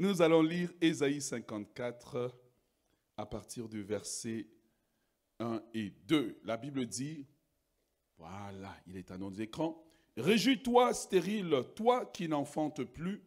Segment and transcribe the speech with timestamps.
[0.00, 2.32] Nous allons lire Ésaïe 54
[3.16, 4.46] à partir du verset
[5.40, 6.38] 1 et 2.
[6.44, 7.26] La Bible dit,
[8.16, 9.84] voilà, il est à nos écrans,
[10.16, 13.24] Réjouis-toi, stérile, toi qui n'enfantes plus,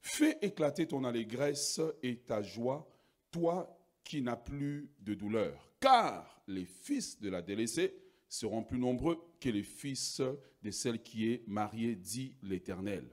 [0.00, 2.90] fais éclater ton allégresse et ta joie,
[3.30, 5.74] toi qui n'as plus de douleur.
[5.78, 7.94] Car les fils de la délaissée
[8.30, 10.22] seront plus nombreux que les fils
[10.62, 13.06] de celle qui est mariée, dit l'Éternel.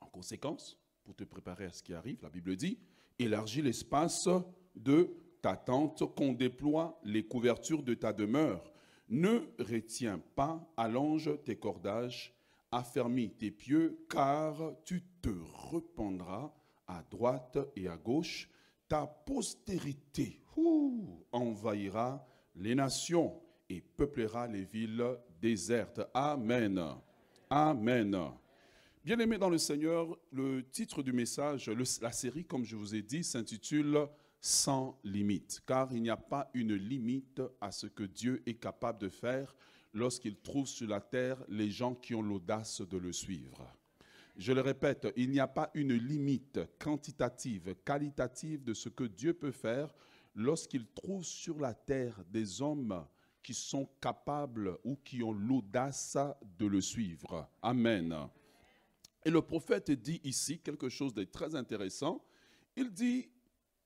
[0.00, 0.77] En conséquence,
[1.08, 2.76] pour te préparer à ce qui arrive, la Bible dit,
[3.18, 4.28] élargis l'espace
[4.76, 5.10] de
[5.40, 8.70] ta tente, qu'on déploie les couvertures de ta demeure.
[9.08, 12.34] Ne retiens pas, allonge tes cordages,
[12.70, 15.30] affermis tes pieux, car tu te
[15.70, 16.52] rependras
[16.86, 18.50] à droite et à gauche.
[18.86, 20.42] Ta postérité
[21.32, 22.22] envahira
[22.54, 23.40] les nations
[23.70, 26.02] et peuplera les villes désertes.
[26.12, 26.78] Amen.
[27.48, 28.30] Amen.
[29.04, 31.70] Bien-aimés dans le Seigneur, le titre du message,
[32.02, 34.06] la série, comme je vous ai dit, s'intitule
[34.40, 39.00] Sans limite, car il n'y a pas une limite à ce que Dieu est capable
[39.00, 39.54] de faire
[39.94, 43.66] lorsqu'il trouve sur la terre les gens qui ont l'audace de le suivre.
[44.36, 49.32] Je le répète, il n'y a pas une limite quantitative, qualitative de ce que Dieu
[49.32, 49.92] peut faire
[50.34, 53.04] lorsqu'il trouve sur la terre des hommes
[53.42, 56.18] qui sont capables ou qui ont l'audace
[56.58, 57.48] de le suivre.
[57.62, 58.28] Amen.
[59.28, 62.24] Et le prophète dit ici quelque chose de très intéressant.
[62.74, 63.28] Il dit,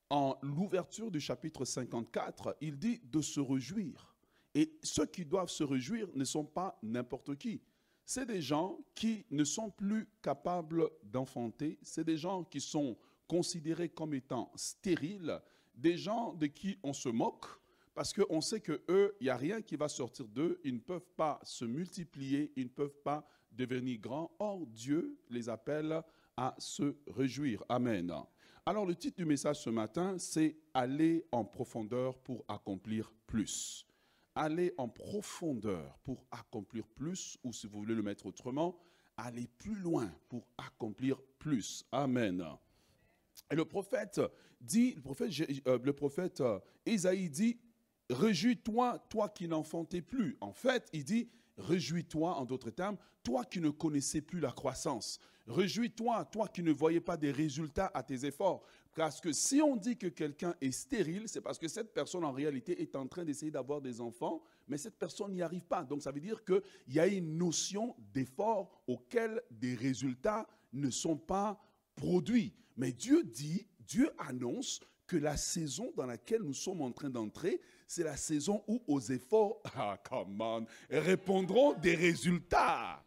[0.08, 4.14] en l'ouverture du chapitre 54, il dit de se réjouir.
[4.54, 7.60] Et ceux qui doivent se réjouir ne sont pas n'importe qui.
[8.04, 11.76] C'est des gens qui ne sont plus capables d'enfanter.
[11.82, 15.42] C'est des gens qui sont considérés comme étant stériles.
[15.74, 17.46] Des gens de qui on se moque.
[17.94, 20.60] Parce qu'on sait que eux, il n'y a rien qui va sortir d'eux.
[20.62, 22.52] Ils ne peuvent pas se multiplier.
[22.54, 24.30] Ils ne peuvent pas devenir grands.
[24.38, 26.02] Or, Dieu les appelle
[26.36, 27.64] à se réjouir.
[27.68, 28.12] Amen.
[28.64, 33.86] Alors, le titre du message ce matin, c'est Aller en profondeur pour accomplir plus.
[34.34, 38.78] Aller en profondeur pour accomplir plus, ou si vous voulez le mettre autrement,
[39.16, 41.84] aller plus loin pour accomplir plus.
[41.92, 42.42] Amen.
[43.50, 44.20] Et le prophète
[44.60, 45.32] dit, le prophète,
[45.66, 47.58] euh, le prophète euh, Isaïe dit,
[48.10, 50.36] Réjouis-toi, toi qui n'enfantais plus.
[50.40, 55.18] En fait, il dit, Réjouis-toi, en d'autres termes, toi qui ne connaissais plus la croissance.
[55.46, 58.62] Réjouis-toi, toi qui ne voyais pas des résultats à tes efforts.
[58.94, 62.32] Parce que si on dit que quelqu'un est stérile, c'est parce que cette personne en
[62.32, 65.82] réalité est en train d'essayer d'avoir des enfants, mais cette personne n'y arrive pas.
[65.82, 71.16] Donc ça veut dire qu'il y a une notion d'effort auquel des résultats ne sont
[71.16, 71.60] pas
[71.94, 72.54] produits.
[72.76, 74.80] Mais Dieu dit, Dieu annonce
[75.12, 78.98] que la saison dans laquelle nous sommes en train d'entrer, c'est la saison où aux
[78.98, 79.98] efforts, ah,
[80.88, 83.04] répondront des résultats.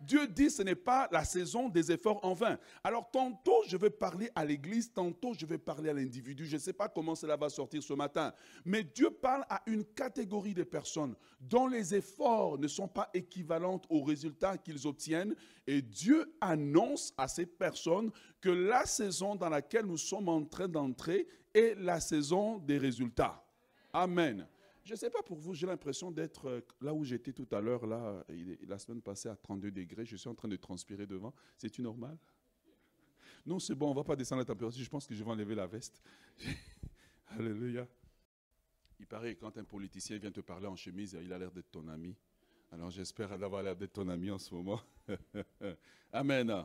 [0.00, 2.56] Dieu dit ce n'est pas la saison des efforts en vain.
[2.84, 6.46] Alors tantôt je vais parler à l'église, tantôt je vais parler à l'individu.
[6.46, 8.32] Je ne sais pas comment cela va sortir ce matin.
[8.64, 13.82] Mais Dieu parle à une catégorie de personnes dont les efforts ne sont pas équivalents
[13.90, 15.34] aux résultats qu'ils obtiennent.
[15.66, 20.68] Et Dieu annonce à ces personnes que la saison dans laquelle nous sommes en train
[20.68, 23.44] d'entrer est la saison des résultats.
[23.92, 24.46] Amen.
[24.84, 27.60] Je ne sais pas pour vous, j'ai l'impression d'être euh, là où j'étais tout à
[27.60, 28.24] l'heure, là,
[28.66, 30.06] la semaine passée à 32 degrés.
[30.06, 31.34] Je suis en train de transpirer devant.
[31.58, 32.16] C'est-tu normal?
[33.44, 34.82] Non, c'est bon, on ne va pas descendre la température.
[34.82, 36.02] Je pense que je vais enlever la veste.
[37.28, 37.86] Alléluia.
[38.98, 41.70] Il paraît que quand un politicien vient te parler en chemise, il a l'air d'être
[41.70, 42.16] ton ami.
[42.72, 44.80] Alors j'espère d'avoir l'air d'être ton ami en ce moment.
[46.12, 46.64] Amen.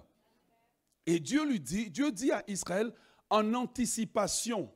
[1.06, 2.94] Et Dieu lui dit, Dieu dit à Israël
[3.34, 4.70] en anticipation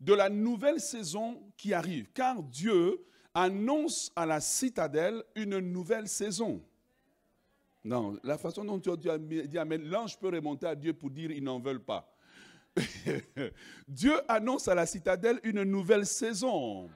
[0.00, 3.04] de la nouvelle saison qui arrive, car Dieu
[3.34, 6.62] annonce à la citadelle une nouvelle saison.
[7.84, 11.30] Non, la façon dont tu as dit Amen, l'ange peut remonter à Dieu pour dire
[11.30, 12.10] ils n'en veulent pas.
[13.88, 16.88] Dieu annonce à la citadelle une nouvelle saison.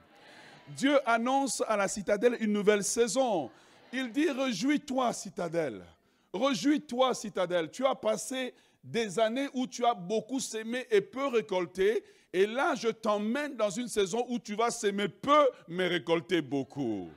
[0.75, 3.51] Dieu annonce à la citadelle une nouvelle saison.
[3.93, 5.85] Il dit, réjouis-toi, citadelle.
[6.33, 7.69] Réjouis-toi, citadelle.
[7.69, 12.03] Tu as passé des années où tu as beaucoup sémé et peu récolté.
[12.33, 17.09] Et là, je t'emmène dans une saison où tu vas s'aimer peu, mais récolter beaucoup.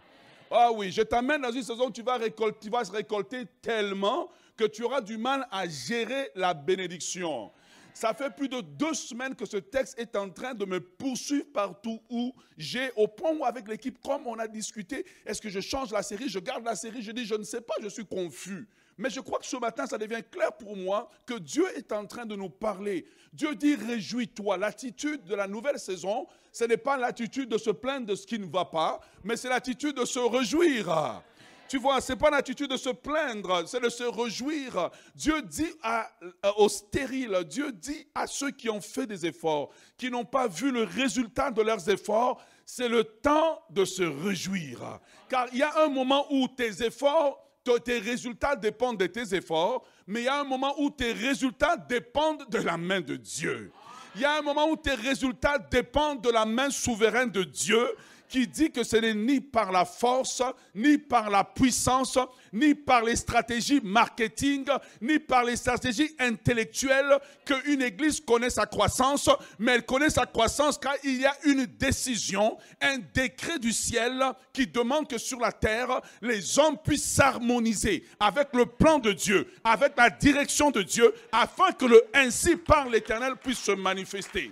[0.50, 4.30] Ah oui, je t'emmène dans une saison où tu vas, récolter, tu vas récolter tellement
[4.56, 7.50] que tu auras du mal à gérer la bénédiction.
[7.92, 11.46] Ça fait plus de deux semaines que ce texte est en train de me poursuivre
[11.52, 15.60] partout où j'ai, au point où avec l'équipe, comme on a discuté, est-ce que je
[15.60, 18.04] change la série, je garde la série, je dis, je ne sais pas, je suis
[18.04, 18.68] confus.
[18.96, 22.06] Mais je crois que ce matin, ça devient clair pour moi que Dieu est en
[22.06, 23.06] train de nous parler.
[23.32, 24.56] Dieu dit, réjouis-toi.
[24.56, 28.38] L'attitude de la nouvelle saison, ce n'est pas l'attitude de se plaindre de ce qui
[28.38, 31.22] ne va pas, mais c'est l'attitude de se réjouir.
[31.66, 34.90] Tu vois, ce n'est pas l'attitude de se plaindre, c'est de se réjouir.
[35.14, 40.10] Dieu dit euh, aux stériles, Dieu dit à ceux qui ont fait des efforts, qui
[40.10, 45.00] n'ont pas vu le résultat de leurs efforts, c'est le temps de se réjouir.
[45.28, 49.84] Car il y a un moment où tes efforts, tes résultats dépendent de tes efforts,
[50.06, 53.72] mais il y a un moment où tes résultats dépendent de la main de Dieu.
[54.14, 57.88] Il y a un moment où tes résultats dépendent de la main souveraine de Dieu
[58.28, 60.42] qui dit que ce n'est ni par la force,
[60.74, 62.18] ni par la puissance,
[62.52, 64.66] ni par les stratégies marketing,
[65.00, 69.28] ni par les stratégies intellectuelles qu'une église connaît sa croissance,
[69.58, 74.22] mais elle connaît sa croissance car il y a une décision, un décret du ciel
[74.52, 79.46] qui demande que sur la terre, les hommes puissent s'harmoniser avec le plan de Dieu,
[79.62, 84.50] avec la direction de Dieu, afin que le ainsi par l'Éternel puisse se manifester.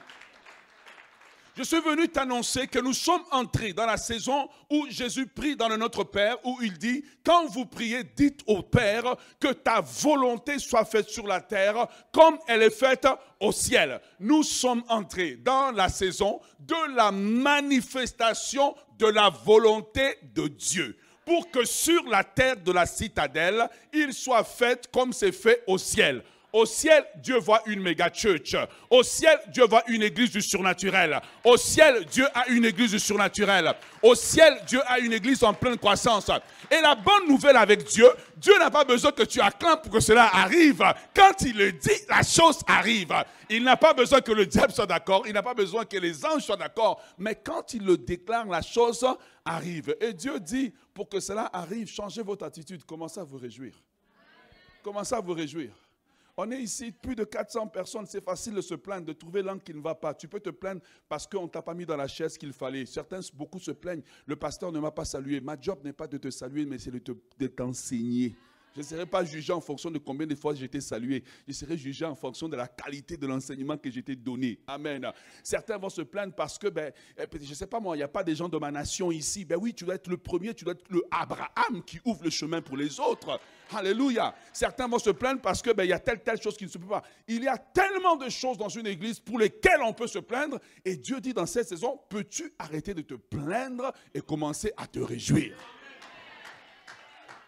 [1.55, 5.69] Je suis venu t'annoncer que nous sommes entrés dans la saison où Jésus prie dans
[5.69, 10.59] le Notre Père, où il dit, quand vous priez, dites au Père que ta volonté
[10.59, 13.07] soit faite sur la terre comme elle est faite
[13.39, 14.01] au ciel.
[14.19, 20.97] Nous sommes entrés dans la saison de la manifestation de la volonté de Dieu
[21.27, 25.77] pour que sur la terre de la citadelle, il soit fait comme c'est fait au
[25.77, 26.25] ciel.
[26.53, 28.55] Au ciel, Dieu voit une méga church.
[28.91, 31.19] Au ciel, Dieu voit une église du surnaturel.
[31.45, 33.75] Au ciel, Dieu a une église du surnaturel.
[34.03, 36.31] Au ciel, Dieu a une église en pleine croissance.
[36.71, 38.07] Et la bonne nouvelle avec Dieu,
[38.37, 40.83] Dieu n'a pas besoin que tu acclames pour que cela arrive.
[41.17, 43.15] Quand il le dit, la chose arrive.
[43.49, 45.23] Il n'a pas besoin que le diable soit d'accord.
[45.27, 47.01] Il n'a pas besoin que les anges soient d'accord.
[47.17, 49.07] Mais quand il le déclare, la chose
[49.43, 49.97] arrive.
[50.03, 52.85] Et Dieu dit, pour que cela arrive, changez votre attitude.
[52.85, 53.73] Commencez à vous réjouir.
[54.83, 55.71] Commencez à vous réjouir.
[56.37, 58.07] On est ici, plus de 400 personnes.
[58.07, 60.15] C'est facile de se plaindre, de trouver l'angle qui ne va pas.
[60.15, 62.87] Tu peux te plaindre parce qu'on ne t'a pas mis dans la chaise qu'il fallait.
[62.87, 64.03] Certains, beaucoup se plaignent.
[64.27, 65.41] Le pasteur ne m'a pas salué.
[65.41, 68.35] Ma job n'est pas de te saluer, mais c'est de t'enseigner.
[68.75, 71.23] Je ne serai pas jugé en fonction de combien de fois été salué.
[71.47, 74.59] Je serai jugé en fonction de la qualité de l'enseignement que j'ai été donné.
[74.67, 75.11] Amen.
[75.43, 78.05] Certains vont se plaindre parce que, ben, eh, je ne sais pas moi, il n'y
[78.05, 79.45] a pas des gens de ma nation ici.
[79.45, 82.31] Ben oui, tu dois être le premier, tu dois être le Abraham qui ouvre le
[82.31, 83.41] chemin pour les autres.
[83.75, 84.35] Alléluia.
[84.53, 86.71] Certains vont se plaindre parce que ben, il y a telle, telle chose qui ne
[86.71, 87.03] se peut pas.
[87.27, 90.59] Il y a tellement de choses dans une église pour lesquelles on peut se plaindre.
[90.85, 94.99] Et Dieu dit dans cette saison, peux-tu arrêter de te plaindre et commencer à te
[94.99, 95.57] réjouir?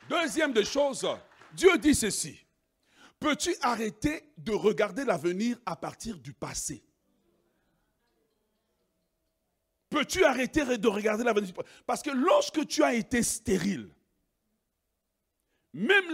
[0.08, 1.06] Deuxième des choses,
[1.52, 2.38] Dieu dit ceci.
[3.18, 6.84] Peux-tu arrêter de regarder l'avenir à partir du passé?
[9.88, 11.54] Peux-tu arrêter de regarder l'avenir?
[11.86, 13.88] Parce que lorsque tu as été stérile,
[15.72, 16.04] même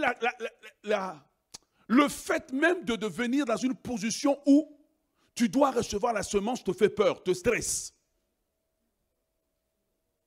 [1.87, 4.77] le fait même de devenir dans une position où
[5.35, 7.93] tu dois recevoir la semence te fait peur, te stresse.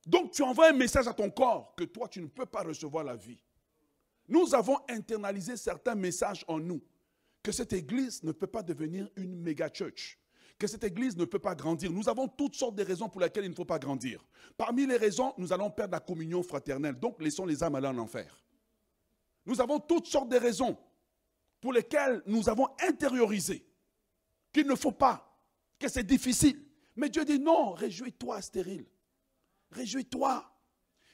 [0.05, 3.03] Donc tu envoies un message à ton corps que toi tu ne peux pas recevoir
[3.03, 3.41] la vie.
[4.27, 6.81] Nous avons internalisé certains messages en nous,
[7.43, 10.19] que cette église ne peut pas devenir une méga church,
[10.57, 11.91] que cette église ne peut pas grandir.
[11.91, 14.25] Nous avons toutes sortes de raisons pour lesquelles il ne faut pas grandir.
[14.57, 17.97] Parmi les raisons, nous allons perdre la communion fraternelle, donc laissons les âmes aller en
[17.97, 18.43] enfer.
[19.45, 20.77] Nous avons toutes sortes de raisons
[21.61, 23.65] pour lesquelles nous avons intériorisé
[24.51, 25.37] qu'il ne faut pas,
[25.77, 26.65] que c'est difficile.
[26.95, 28.87] Mais Dieu dit non, réjouis-toi, stérile.
[29.71, 30.51] Réjouis-toi.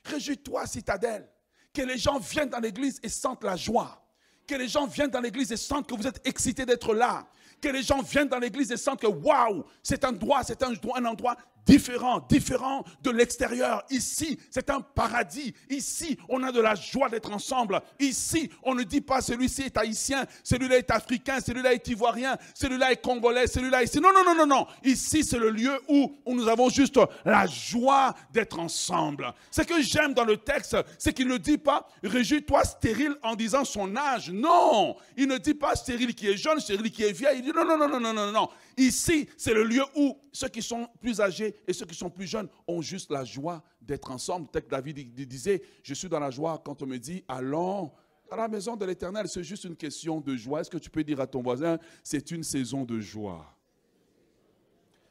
[0.03, 1.29] Réjouis-toi, citadelle.
[1.73, 4.01] Que les gens viennent dans l'église et sentent la joie.
[4.47, 7.25] Que les gens viennent dans l'église et sentent que vous êtes excités d'être là.
[7.61, 10.73] Que les gens viennent dans l'église et sentent que waouh, c'est un endroit, c'est un,
[10.95, 13.83] un endroit différent, différent de l'extérieur.
[13.89, 15.53] Ici, c'est un paradis.
[15.69, 17.81] Ici, on a de la joie d'être ensemble.
[17.99, 22.91] Ici, on ne dit pas celui-ci est haïtien, celui-là est africain, celui-là est ivoirien, celui-là
[22.91, 23.99] est congolais, celui-là est ici.
[23.99, 24.67] Non, non, non, non, non.
[24.83, 29.33] Ici, c'est le lieu où, nous avons juste la joie d'être ensemble.
[29.49, 33.63] Ce que j'aime dans le texte, c'est qu'il ne dit pas réjouis-toi stérile en disant
[33.63, 34.31] son âge.
[34.31, 37.39] Non, il ne dit pas stérile qui est jeune, stérile qui est vieille.
[37.39, 38.49] Il dit non, non, non, non, non, non, non.
[38.77, 42.27] Ici, c'est le lieu où ceux qui sont plus âgés et ceux qui sont plus
[42.27, 44.47] jeunes ont juste la joie d'être ensemble.
[44.51, 47.91] Tel que David disait, je suis dans la joie quand on me dit, allons
[48.31, 49.27] à la maison de l'Éternel.
[49.27, 50.61] C'est juste une question de joie.
[50.61, 53.45] Est-ce que tu peux dire à ton voisin, c'est une saison de joie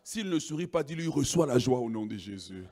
[0.03, 2.65] S'il ne sourit pas, dis-lui, reçois la joie au nom de Jésus.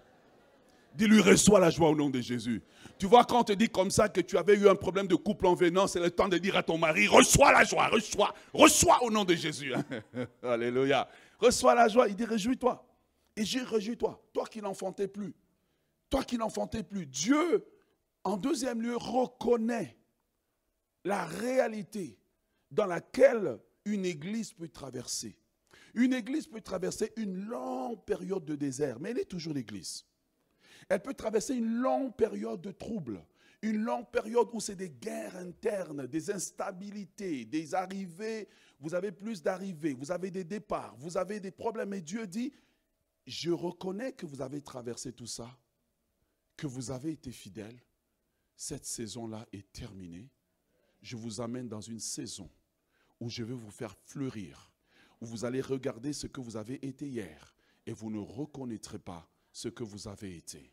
[0.95, 2.62] Dis-lui, reçois la joie au nom de Jésus.
[2.99, 5.14] Tu vois, quand on te dit comme ça que tu avais eu un problème de
[5.14, 8.35] couple en venant, c'est le temps de dire à ton mari, reçois la joie, reçois,
[8.52, 9.73] reçois au nom de Jésus.
[10.42, 11.09] Alléluia.
[11.38, 12.09] Reçois la joie.
[12.09, 12.85] Il dit, réjouis-toi.
[13.37, 14.21] Et j'ai réjouis-toi.
[14.33, 15.35] Toi qui n'enfantais plus.
[16.11, 17.07] Toi qui n'enfantais plus.
[17.07, 17.64] Dieu,
[18.25, 19.97] en deuxième lieu, reconnaît
[21.04, 22.18] la réalité
[22.71, 25.38] dans laquelle une église peut traverser.
[25.95, 30.04] Une église peut traverser une longue période de désert, mais elle est toujours l'église.
[30.88, 33.23] Elle peut traverser une longue période de troubles,
[33.61, 38.49] une longue période où c'est des guerres internes, des instabilités, des arrivées.
[38.80, 41.92] Vous avez plus d'arrivées, vous avez des départs, vous avez des problèmes.
[41.92, 42.52] Et Dieu dit,
[43.26, 45.59] je reconnais que vous avez traversé tout ça,
[46.57, 47.78] que vous avez été fidèle.
[48.57, 50.30] Cette saison-là est terminée.
[51.02, 52.50] Je vous amène dans une saison
[53.21, 54.73] où je vais vous faire fleurir,
[55.21, 57.54] où vous allez regarder ce que vous avez été hier
[57.87, 60.73] et vous ne reconnaîtrez pas ce que vous avez été.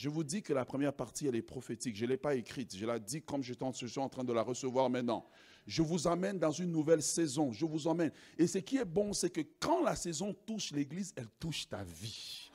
[0.00, 1.94] Je vous dis que la première partie, elle est prophétique.
[1.94, 2.74] Je ne l'ai pas écrite.
[2.74, 5.26] Je l'ai dit comme je suis en train de la recevoir maintenant.
[5.66, 7.52] Je vous amène dans une nouvelle saison.
[7.52, 8.10] Je vous emmène.
[8.38, 11.82] Et ce qui est bon, c'est que quand la saison touche l'Église, elle touche ta
[11.82, 12.50] vie.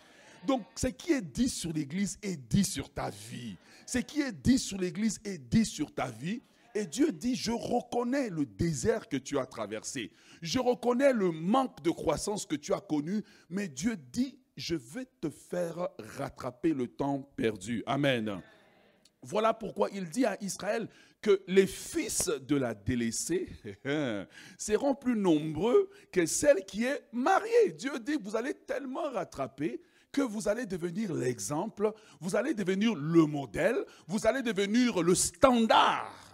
[0.48, 3.58] Donc, ce qui est dit sur l'Église est dit sur ta vie.
[3.86, 6.42] Ce qui est dit sur l'Église est dit sur ta vie.
[6.74, 10.12] Et Dieu dit, je reconnais le désert que tu as traversé.
[10.42, 13.24] Je reconnais le manque de croissance que tu as connu.
[13.52, 17.84] Mais Dieu dit, je vais te faire rattraper le temps perdu.
[17.86, 18.42] Amen.
[19.22, 20.88] Voilà pourquoi il dit à Israël
[21.22, 23.50] que les fils de la délaissée
[24.58, 27.72] seront plus nombreux que celle qui est mariée.
[27.76, 29.82] Dieu dit, vous allez tellement rattraper
[30.12, 36.25] que vous allez devenir l'exemple, vous allez devenir le modèle, vous allez devenir le standard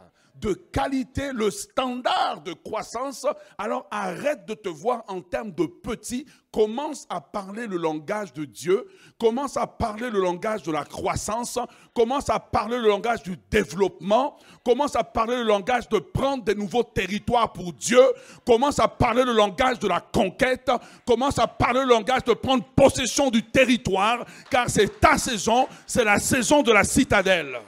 [0.42, 3.26] de qualité, le standard de croissance,
[3.58, 8.44] alors arrête de te voir en termes de petit, commence à parler le langage de
[8.44, 8.88] Dieu,
[9.20, 11.58] commence à parler le langage de la croissance,
[11.94, 16.56] commence à parler le langage du développement, commence à parler le langage de prendre des
[16.56, 18.02] nouveaux territoires pour Dieu,
[18.46, 20.70] commence à parler le langage de la conquête,
[21.06, 26.04] commence à parler le langage de prendre possession du territoire, car c'est ta saison, c'est
[26.04, 27.60] la saison de la citadelle.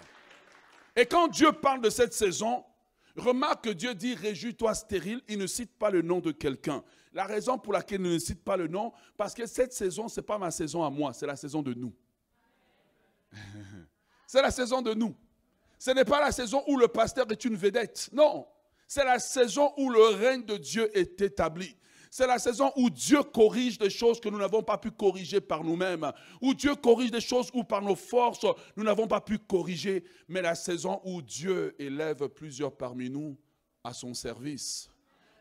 [0.96, 2.64] Et quand Dieu parle de cette saison,
[3.16, 6.84] remarque que Dieu dit Réjouis-toi stérile, il ne cite pas le nom de quelqu'un.
[7.14, 10.20] La raison pour laquelle il ne cite pas le nom, parce que cette saison, ce
[10.20, 11.94] n'est pas ma saison à moi, c'est la saison de nous.
[14.28, 15.16] c'est la saison de nous.
[15.78, 18.10] Ce n'est pas la saison où le pasteur est une vedette.
[18.14, 18.48] Non,
[18.88, 21.76] c'est la saison où le règne de Dieu est établi.
[22.16, 25.64] C'est la saison où Dieu corrige des choses que nous n'avons pas pu corriger par
[25.64, 26.12] nous-mêmes.
[26.44, 28.46] Où Dieu corrige des choses où par nos forces,
[28.78, 30.04] nous n'avons pas pu corriger.
[30.28, 33.36] Mais la saison où Dieu élève plusieurs parmi nous
[33.84, 34.92] à son service.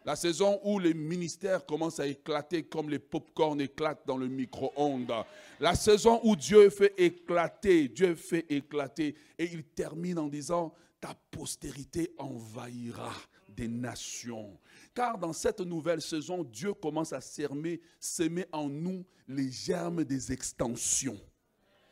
[0.06, 5.12] La saison où les ministères commencent à éclater comme les pop-corn éclatent dans le micro-ondes.
[5.60, 9.14] La saison où Dieu fait éclater, Dieu fait éclater.
[9.38, 13.12] Et il termine en disant, ta postérité envahira
[13.50, 14.58] des nations.
[14.94, 20.32] Car dans cette nouvelle saison, Dieu commence à s'aimer, s'aimer en nous les germes des
[20.32, 21.18] extensions.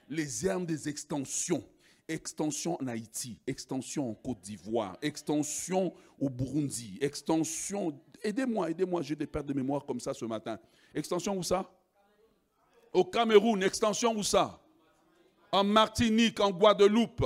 [0.09, 1.64] Les germes des extensions.
[2.09, 7.97] Extension en Haïti, extension en Côte d'Ivoire, extension au Burundi, extension.
[8.21, 10.59] Aidez-moi, aidez-moi, j'ai des pertes de mémoire comme ça ce matin.
[10.92, 11.71] Extension où ça?
[12.92, 14.61] Au Cameroun, extension où ça?
[15.52, 17.25] En Martinique, en Guadeloupe.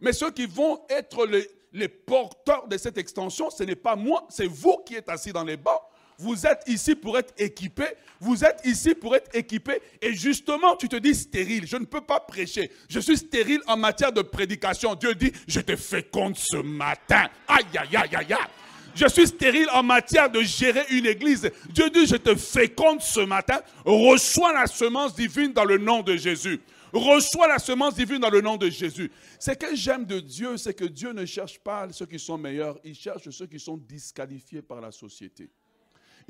[0.00, 4.26] Mais ceux qui vont être les, les porteurs de cette extension, ce n'est pas moi,
[4.28, 5.80] c'est vous qui êtes assis dans les bancs.
[6.18, 7.84] Vous êtes ici pour être équipé.
[8.20, 9.80] Vous êtes ici pour être équipé.
[10.02, 11.66] Et justement, tu te dis stérile.
[11.66, 12.70] Je ne peux pas prêcher.
[12.90, 14.94] Je suis stérile en matière de prédication.
[14.94, 17.30] Dieu dit, je te féconde ce matin.
[17.48, 18.36] Aïe, aïe, aïe, aïe, aïe.
[18.94, 21.50] Je suis stérile en matière de gérer une église.
[21.70, 23.60] Dieu dit, je te féconde ce matin.
[23.86, 26.60] Reçois la semence divine dans le nom de Jésus.
[26.92, 29.10] Reçois la semence divine dans le nom de Jésus.
[29.38, 32.78] Ce que j'aime de Dieu, c'est que Dieu ne cherche pas ceux qui sont meilleurs,
[32.84, 35.50] il cherche ceux qui sont disqualifiés par la société.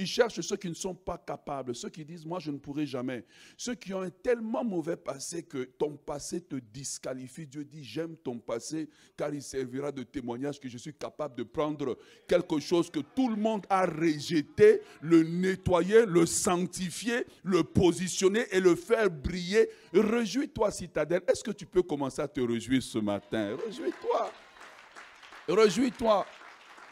[0.00, 2.87] Il cherche ceux qui ne sont pas capables, ceux qui disent, moi je ne pourrai
[2.87, 3.23] jamais.
[3.54, 7.47] Ceux qui ont un tellement mauvais passé que ton passé te disqualifie.
[7.47, 11.42] Dieu dit, j'aime ton passé car il servira de témoignage que je suis capable de
[11.42, 18.47] prendre quelque chose que tout le monde a rejeté, le nettoyer, le sanctifier, le positionner
[18.52, 19.69] et le faire briller.
[19.92, 21.25] Réjouis-toi, citadelle.
[21.28, 23.54] Est-ce que tu peux commencer à te réjouir ce matin?
[23.66, 24.33] Réjouis-toi.
[25.47, 26.26] Réjouis-toi.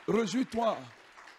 [0.07, 0.77] Réjouis-toi.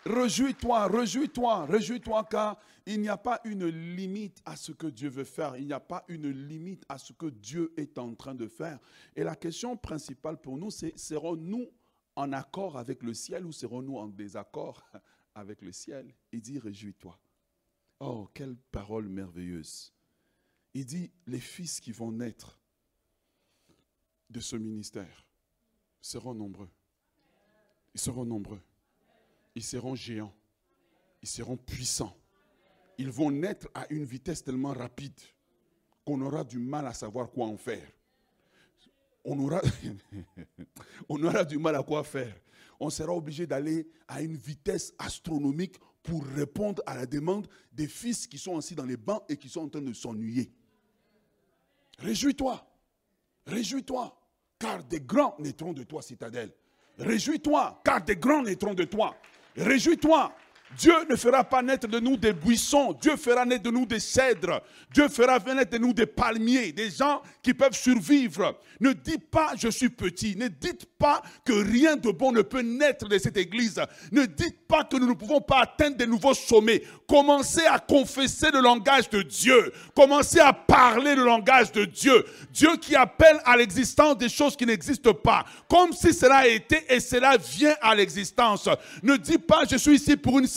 [0.05, 5.25] Réjouis-toi, réjouis-toi, réjouis-toi car il n'y a pas une limite à ce que Dieu veut
[5.25, 5.57] faire.
[5.57, 8.79] Il n'y a pas une limite à ce que Dieu est en train de faire.
[9.15, 11.69] Et la question principale pour nous, c'est serons-nous
[12.15, 14.89] en accord avec le ciel ou serons-nous en désaccord
[15.35, 16.15] avec le ciel?
[16.31, 17.19] Il dit, réjouis-toi.
[17.99, 19.93] Oh, quelle parole merveilleuse.
[20.73, 22.57] Il dit, les fils qui vont naître
[24.29, 25.27] de ce ministère
[25.99, 26.69] seront nombreux.
[27.93, 28.61] Ils seront nombreux
[29.55, 30.33] ils seront géants,
[31.21, 32.15] ils seront puissants.
[32.97, 35.19] Ils vont naître à une vitesse tellement rapide
[36.05, 37.87] qu'on aura du mal à savoir quoi en faire.
[41.09, 42.35] On aura, du mal à quoi faire.
[42.79, 48.25] On sera obligé d'aller à une vitesse astronomique pour répondre à la demande des fils
[48.25, 50.51] qui sont assis dans les bancs et qui sont en train de s'ennuyer.
[51.99, 52.65] Réjouis-toi.
[53.45, 54.15] Réjouis-toi.
[54.57, 56.53] car des grands naîtront de toi, citadelle.
[56.97, 59.15] Réjouis-toi, car des grands naîtront de toi.
[59.57, 60.31] Réjouis-toi,
[60.77, 62.93] Dieu ne fera pas naître de nous des buissons.
[63.01, 64.61] Dieu fera naître de nous des cèdres.
[64.93, 68.59] Dieu fera naître de nous des palmiers, des gens qui peuvent survivre.
[68.79, 70.35] Ne dites pas je suis petit.
[70.35, 73.81] Ne dites pas que rien de bon ne peut naître de cette église.
[74.11, 76.83] Ne dites pas que nous ne pouvons pas atteindre de nouveaux sommets.
[77.07, 79.73] Commencez à confesser le langage de Dieu.
[79.95, 82.25] Commencez à parler le langage de Dieu.
[82.51, 85.45] Dieu qui appelle à l'existence des choses qui n'existent pas.
[85.67, 88.69] Comme si cela a été et cela vient à l'existence.
[89.01, 90.47] Ne dis pas je suis ici pour une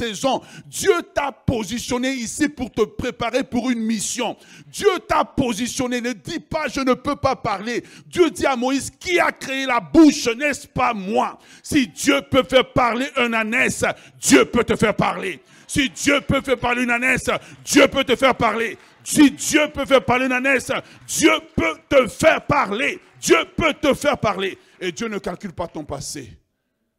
[0.66, 4.36] Dieu t'a positionné ici pour te préparer pour une mission.
[4.66, 6.00] Dieu t'a positionné.
[6.00, 7.84] Ne dis pas je ne peux pas parler.
[8.06, 11.38] Dieu dit à Moïse, qui a créé la bouche, n'est-ce pas moi?
[11.62, 13.84] Si Dieu peut faire parler un ânesse,
[14.20, 15.40] Dieu peut te faire parler.
[15.66, 17.30] Si Dieu peut faire parler une ânesse,
[17.64, 18.76] Dieu peut te faire parler.
[19.04, 20.70] Si Dieu peut faire parler une ânesse,
[21.06, 23.00] Dieu peut te faire parler.
[23.20, 24.58] Dieu peut te faire parler.
[24.80, 26.36] Et Dieu ne calcule pas ton passé.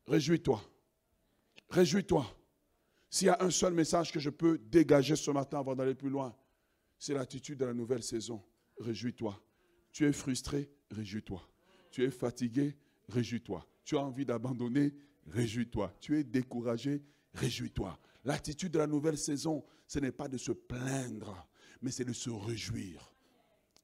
[0.08, 0.62] Réjouis-toi.
[1.70, 2.26] Réjouis-toi.
[3.14, 6.10] S'il y a un seul message que je peux dégager ce matin avant d'aller plus
[6.10, 6.36] loin,
[6.98, 8.44] c'est l'attitude de la nouvelle saison.
[8.80, 9.40] Réjouis-toi.
[9.92, 11.48] Tu es frustré, réjouis-toi.
[11.92, 12.76] Tu es fatigué,
[13.10, 13.68] réjouis-toi.
[13.86, 14.96] Tu as envie d'abandonner,
[15.28, 15.96] réjouis-toi.
[16.00, 17.04] Tu es découragé,
[17.36, 18.00] réjouis-toi.
[18.26, 21.48] L'attitude de la nouvelle saison, ce n'est pas de se plaindre,
[21.84, 23.14] mais c'est de se réjouir.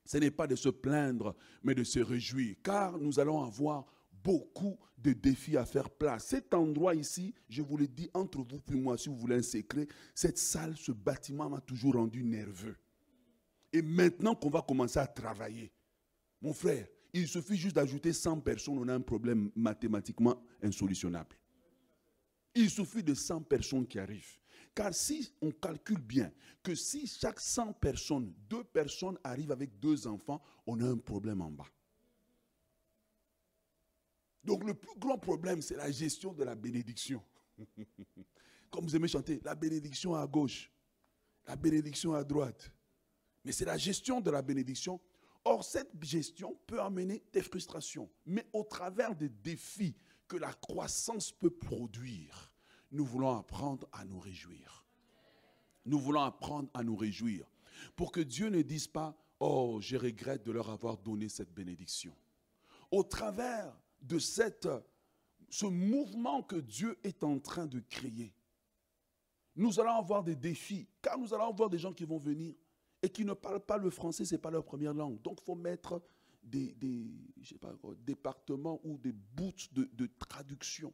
[0.06, 2.56] Ce n'est pas de se plaindre, mais de se réjouir.
[2.64, 3.86] Car nous allons avoir
[4.24, 6.28] beaucoup de défis à faire place.
[6.28, 9.42] Cet endroit ici, je vous le dis entre vous et moi, si vous voulez un
[9.42, 12.78] secret, cette salle, ce bâtiment m'a toujours rendu nerveux.
[13.72, 15.72] Et maintenant qu'on va commencer à travailler,
[16.42, 21.36] mon frère, il suffit juste d'ajouter 100 personnes, on a un problème mathématiquement insolutionnable.
[22.56, 24.38] Il suffit de 100 personnes qui arrivent.
[24.76, 26.32] Car si on calcule bien
[26.64, 31.42] que si chaque 100 personnes, deux personnes arrivent avec deux enfants, on a un problème
[31.42, 31.68] en bas.
[34.50, 37.24] Donc le plus grand problème, c'est la gestion de la bénédiction.
[38.72, 40.72] Comme vous aimez chanter, la bénédiction à gauche,
[41.46, 42.72] la bénédiction à droite.
[43.46, 45.00] Mais c'est la gestion de la bénédiction.
[45.46, 48.10] Or, cette gestion peut amener des frustrations.
[48.26, 49.96] Mais au travers des défis
[50.28, 52.52] que la croissance peut produire,
[52.92, 54.84] nous voulons apprendre à nous réjouir.
[55.86, 57.46] Nous voulons apprendre à nous réjouir.
[57.96, 62.16] Pour que Dieu ne dise pas, oh, je regrette de leur avoir donné cette bénédiction.
[62.90, 64.68] Au travers de cette,
[65.50, 68.34] ce mouvement que Dieu est en train de créer.
[69.56, 72.56] Nous allons avoir des défis, car nous allons avoir des gens qui vont venir
[73.02, 75.22] et qui ne parlent pas le français, ce n'est pas leur première langue.
[75.22, 76.02] Donc il faut mettre
[76.44, 76.76] des,
[78.06, 80.94] départements ou des bouts de, de traduction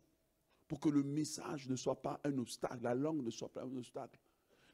[0.68, 3.76] pour que le message ne soit pas un obstacle, la langue ne soit pas un
[3.76, 4.20] obstacle.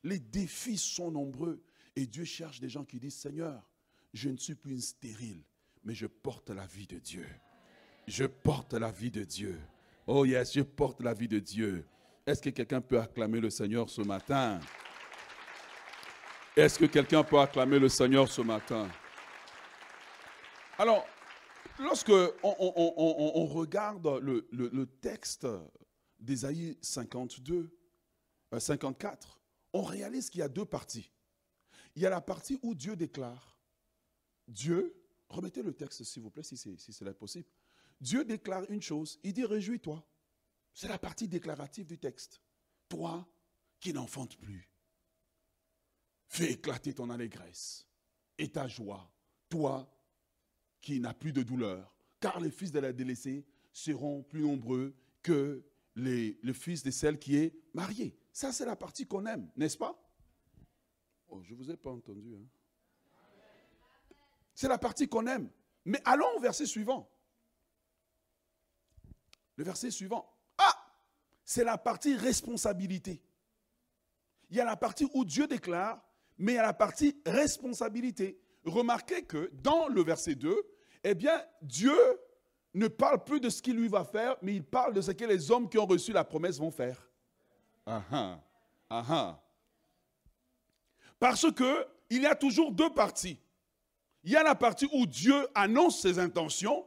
[0.04, 1.62] Les défis sont nombreux
[1.96, 3.68] et Dieu cherche des gens qui disent, Seigneur,
[4.14, 5.44] je ne suis plus une stérile,
[5.84, 7.26] mais je porte la vie de Dieu.
[8.08, 9.60] Je porte la vie de Dieu.
[10.08, 11.86] Oh yes, je porte la vie de Dieu.
[12.26, 14.60] Est-ce que quelqu'un peut acclamer le Seigneur ce matin?
[16.56, 18.90] Est-ce que quelqu'un peut acclamer le Seigneur ce matin?
[20.78, 21.06] Alors,
[21.80, 22.12] lorsque
[22.44, 25.48] on, regarde le, texte
[26.20, 27.70] d'Ésaïe 52,
[28.58, 29.40] 54, euh,
[29.74, 31.12] on réalise qu'il y a deux parties.
[31.96, 33.58] Il y a la partie où Dieu déclare,
[34.48, 34.94] Dieu,
[35.30, 37.48] remettez le texte s'il vous plaît, si, si cela est possible.
[38.02, 40.04] Dieu déclare une chose, il dit réjouis-toi.
[40.74, 42.42] C'est la partie déclarative du texte.
[42.90, 43.28] Toi
[43.80, 44.70] qui n'enfantes plus,
[46.28, 47.88] fais éclater ton allégresse
[48.38, 49.12] et ta joie.
[49.50, 49.88] Toi
[50.82, 55.64] qui n'as plus de douleur, car les fils de la délaissée seront plus nombreux que
[55.96, 58.18] les, fils de celle qui est mariée.
[58.32, 59.96] Ça, c'est la partie qu'on aime, n'est-ce pas?
[61.28, 62.36] Oh, je ne vous ai pas entendu.
[62.36, 62.48] Hein.
[64.56, 65.50] C'est la partie qu'on aime.
[65.86, 67.11] Mais allons au verset suivant.
[69.62, 70.28] Le verset suivant.
[70.58, 70.76] Ah
[71.44, 73.22] C'est la partie responsabilité.
[74.50, 76.04] Il y a la partie où Dieu déclare,
[76.40, 78.42] mais il y a la partie responsabilité.
[78.66, 80.60] Remarquez que dans le verset 2,
[81.04, 81.96] eh bien, Dieu
[82.74, 85.26] ne parle plus de ce qu'il lui va faire, mais il parle de ce que
[85.26, 87.08] les hommes qui ont reçu la promesse vont faire.
[87.86, 88.44] Ah ah,
[88.90, 89.44] ah, ah.
[91.20, 93.40] Parce que il y a toujours deux parties.
[94.24, 96.84] Il y a la partie où Dieu annonce ses intentions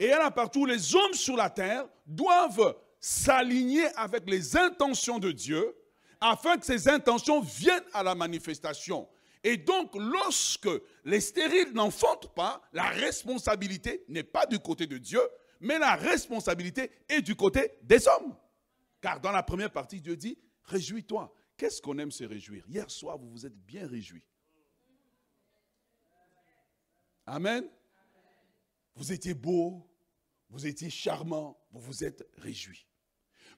[0.00, 5.76] et partie où les hommes sur la terre doivent s'aligner avec les intentions de Dieu
[6.20, 9.06] afin que ces intentions viennent à la manifestation.
[9.44, 10.68] Et donc, lorsque
[11.04, 15.20] les stériles n'enfantent pas, la responsabilité n'est pas du côté de Dieu,
[15.60, 18.36] mais la responsabilité est du côté des hommes.
[19.00, 21.32] Car dans la première partie, Dieu dit, réjouis-toi.
[21.56, 22.64] Qu'est-ce qu'on aime se réjouir?
[22.68, 24.26] Hier soir, vous vous êtes bien réjouis.
[27.26, 27.68] Amen.
[28.94, 29.89] Vous étiez beau,
[30.50, 32.86] vous étiez charmant, vous vous êtes réjoui.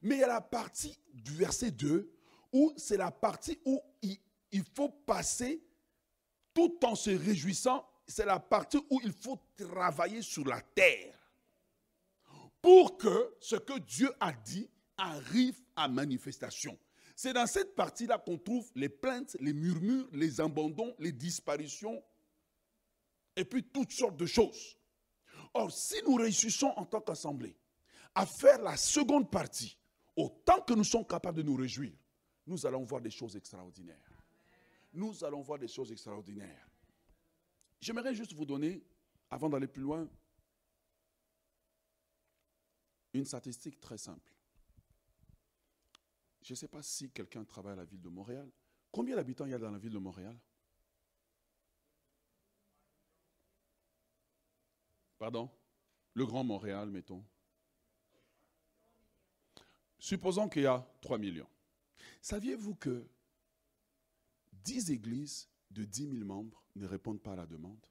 [0.02, 2.12] Mais il y a la partie du verset 2
[2.52, 4.18] où c'est la partie où il,
[4.50, 5.64] il faut passer
[6.52, 7.86] tout en se réjouissant.
[8.06, 11.18] C'est la partie où il faut travailler sur la terre
[12.60, 16.78] pour que ce que Dieu a dit arrive à manifestation.
[17.16, 22.02] C'est dans cette partie-là qu'on trouve les plaintes, les murmures, les abandons, les disparitions,
[23.36, 24.76] et puis toutes sortes de choses.
[25.54, 27.56] Or, si nous réussissons en tant qu'assemblée
[28.14, 29.78] à faire la seconde partie,
[30.16, 31.92] autant que nous sommes capables de nous réjouir,
[32.46, 34.10] nous allons voir des choses extraordinaires.
[34.92, 36.68] Nous allons voir des choses extraordinaires.
[37.80, 38.84] J'aimerais juste vous donner,
[39.30, 40.08] avant d'aller plus loin,
[43.12, 44.32] une statistique très simple.
[46.42, 48.50] Je ne sais pas si quelqu'un travaille à la ville de Montréal.
[48.90, 50.38] Combien d'habitants il y a dans la ville de Montréal?
[55.22, 55.48] Pardon?
[56.14, 57.24] Le Grand Montréal, mettons.
[60.00, 61.48] Supposons qu'il y a 3 millions.
[62.20, 63.08] Saviez-vous que
[64.64, 67.86] 10 églises de 10 000 membres ne répondent pas à la demande?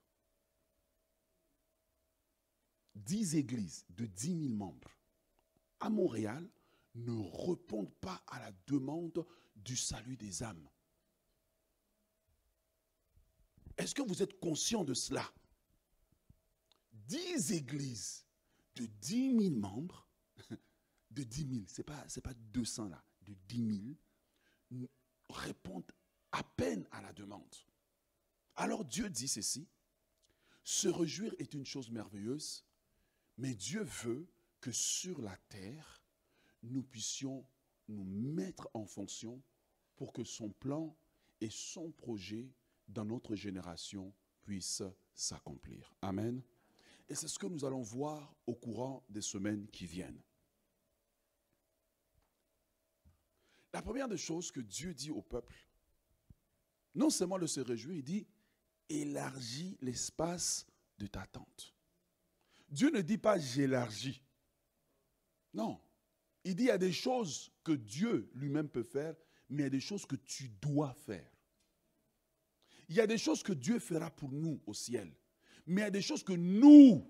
[2.96, 4.92] 10 églises de 10 000 membres
[5.80, 6.46] à Montréal
[6.96, 7.14] ne
[7.48, 10.68] répondent pas à la demande du salut des âmes.
[13.78, 15.32] Est-ce que vous êtes conscient de cela?
[17.12, 18.26] Dix églises
[18.76, 20.08] de 10 000 membres,
[21.12, 23.98] de 10 000, ce n'est pas, pas 200 là, de 10
[24.72, 24.88] 000,
[25.28, 25.92] répondent
[26.32, 27.54] à peine à la demande.
[28.56, 29.68] Alors Dieu dit ceci,
[30.64, 32.64] se réjouir est une chose merveilleuse,
[33.38, 34.26] mais Dieu veut
[34.62, 36.06] que sur la terre,
[36.64, 37.46] nous puissions
[37.90, 39.44] nous mettre en fonction
[39.98, 40.96] pour que son plan
[41.42, 42.54] et son projet
[42.88, 45.94] dans notre génération puissent s'accomplir.
[46.02, 46.42] Amen.
[47.12, 50.24] Et c'est ce que nous allons voir au courant des semaines qui viennent.
[53.74, 55.54] La première des choses que Dieu dit au peuple,
[56.96, 58.28] non seulement de se réjouir, il dit
[58.88, 60.66] élargis l'espace
[61.00, 61.76] de ta tente.
[62.70, 64.24] Dieu ne dit pas j'élargis.
[65.54, 65.82] Non.
[66.46, 69.18] Il dit il y a des choses que Dieu lui-même peut faire,
[69.50, 71.30] mais il y a des choses que tu dois faire.
[72.88, 75.14] Il y a des choses que Dieu fera pour nous au ciel,
[75.66, 77.08] mais il y a des choses que nous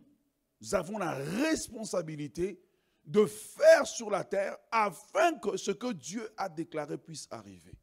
[0.72, 2.62] avons la responsabilité
[3.06, 7.74] de faire sur la terre afin que ce que Dieu a déclaré puisse arriver.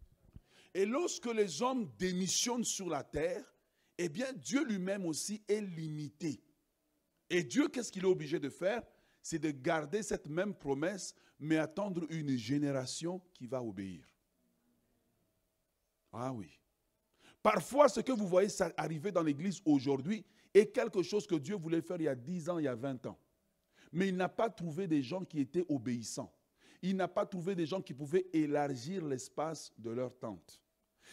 [0.75, 3.45] Et lorsque les hommes démissionnent sur la terre,
[3.97, 6.41] eh bien Dieu lui-même aussi est limité.
[7.31, 8.83] Et Dieu, qu'est-ce qu'il est obligé de faire?
[9.23, 14.07] C'est de garder cette même promesse, mais attendre une génération qui va obéir.
[16.13, 16.59] Ah oui.
[17.43, 21.83] Parfois, ce que vous voyez arriver dans l'Église aujourd'hui est quelque chose que Dieu voulait
[21.83, 23.19] faire il y a 10 ans, il y a 20 ans.
[23.93, 26.33] Mais il n'a pas trouvé des gens qui étaient obéissants.
[26.83, 30.61] Il n'a pas trouvé des gens qui pouvaient élargir l'espace de leur tente.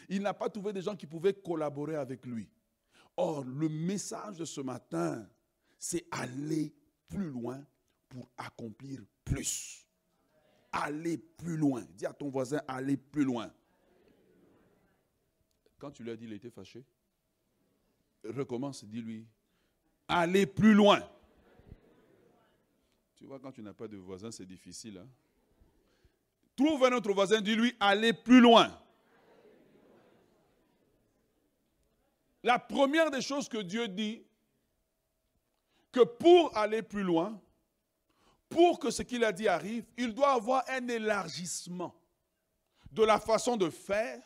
[0.09, 2.49] Il n'a pas trouvé des gens qui pouvaient collaborer avec lui.
[3.17, 5.27] Or, le message de ce matin,
[5.79, 6.73] c'est aller
[7.07, 7.65] plus loin
[8.09, 9.87] pour accomplir plus.
[10.71, 11.85] Aller plus loin.
[11.93, 13.51] Dis à ton voisin, aller plus loin.
[15.77, 16.83] Quand tu lui as dit, il était fâché.
[18.25, 19.27] Recommence, dis-lui,
[20.07, 21.01] aller plus loin.
[23.15, 24.97] Tu vois, quand tu n'as pas de voisin, c'est difficile.
[24.97, 25.07] Hein?
[26.55, 28.77] Trouve un autre voisin, dis-lui, aller plus loin.
[32.43, 34.21] La première des choses que Dieu dit,
[35.91, 37.41] que pour aller plus loin,
[38.49, 41.95] pour que ce qu'il a dit arrive, il doit avoir un élargissement
[42.91, 44.21] de la façon de faire,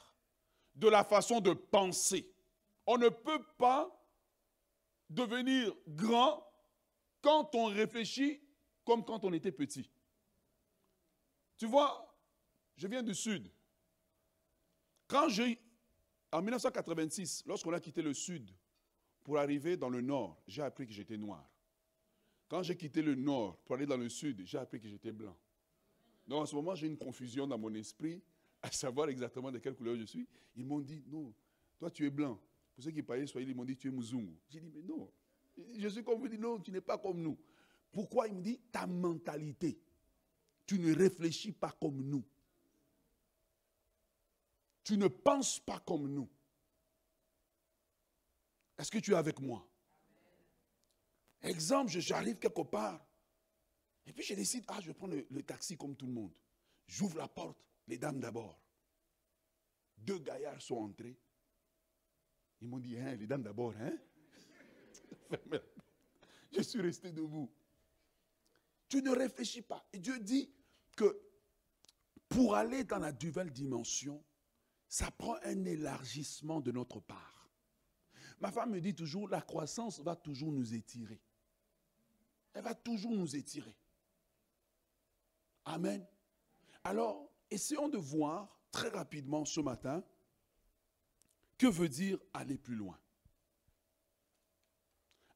[0.75, 2.29] de la façon de penser.
[2.91, 3.87] On ne peut pas
[5.11, 6.43] devenir grand
[7.21, 8.41] quand on réfléchit
[8.83, 9.91] comme quand on était petit.
[11.55, 12.17] Tu vois,
[12.75, 13.51] je viens du Sud.
[15.05, 15.61] Quand j'ai,
[16.31, 18.49] en 1986, lorsqu'on a quitté le Sud
[19.23, 21.47] pour arriver dans le Nord, j'ai appris que j'étais noir.
[22.47, 25.37] Quand j'ai quitté le nord pour aller dans le sud, j'ai appris que j'étais blanc.
[26.25, 28.23] Donc en ce moment, j'ai une confusion dans mon esprit
[28.63, 30.27] à savoir exactement de quelle couleur je suis.
[30.55, 31.31] Ils m'ont dit, non,
[31.77, 32.41] toi tu es blanc.
[32.79, 34.39] Pour ceux qui parlaient Swahili, ils m'ont dit, tu es Muzungu.
[34.47, 35.11] J'ai dit, mais non,
[35.77, 37.37] je suis comme vous, dit, non, tu n'es pas comme nous.
[37.91, 39.77] Pourquoi Il me dit, ta mentalité,
[40.65, 42.23] tu ne réfléchis pas comme nous.
[44.85, 46.29] Tu ne penses pas comme nous.
[48.77, 49.67] Est-ce que tu es avec moi?
[51.41, 53.05] Exemple, j'arrive quelque part.
[54.05, 56.31] Et puis je décide, ah, je vais prendre le, taxi comme tout le monde.
[56.87, 58.57] J'ouvre la porte, les dames d'abord.
[59.97, 61.17] Deux gaillards sont entrés.
[62.61, 63.97] Ils m'ont dit, hein, les dames d'abord, hein
[66.51, 67.49] Je suis resté debout.
[68.87, 69.85] Tu ne réfléchis pas.
[69.93, 70.51] Et Dieu dit
[70.95, 71.21] que
[72.27, 74.23] pour aller dans la nouvelle dimension,
[74.87, 77.49] ça prend un élargissement de notre part.
[78.39, 81.21] Ma femme me dit toujours, la croissance va toujours nous étirer.
[82.53, 83.75] Elle va toujours nous étirer.
[85.65, 86.05] Amen.
[86.83, 90.03] Alors, essayons de voir très rapidement ce matin
[91.59, 92.99] que veut dire aller plus loin?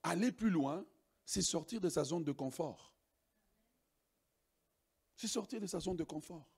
[0.02, 0.84] Aller plus loin,
[1.26, 2.94] c'est sortir de sa zone de confort.
[5.16, 6.50] C'est sortir de sa zone de confort.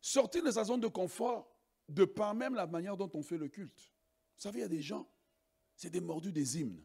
[0.00, 1.56] Sortir de sa zone de confort
[1.88, 3.80] de par même la manière dont on fait le culte.
[4.36, 5.08] Vous savez, il y a des gens,
[5.76, 6.84] c'est des mordus des hymnes.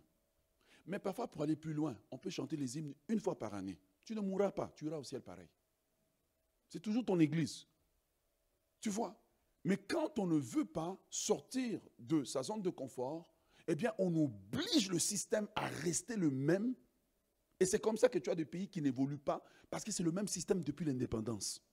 [0.86, 3.80] Mais parfois, pour aller plus loin, on peut chanter les hymnes une fois par année.
[4.04, 5.50] Tu ne mourras pas, tu iras au ciel pareil.
[6.68, 7.66] C'est toujours ton église.
[8.86, 9.20] Tu vois
[9.64, 13.34] Mais quand on ne veut pas sortir de sa zone de confort,
[13.68, 16.76] eh bien, on oblige le système à rester le même.
[17.60, 20.04] Et c'est comme ça que tu as des pays qui n'évoluent pas, parce que c'est
[20.04, 21.64] le même système depuis l'indépendance.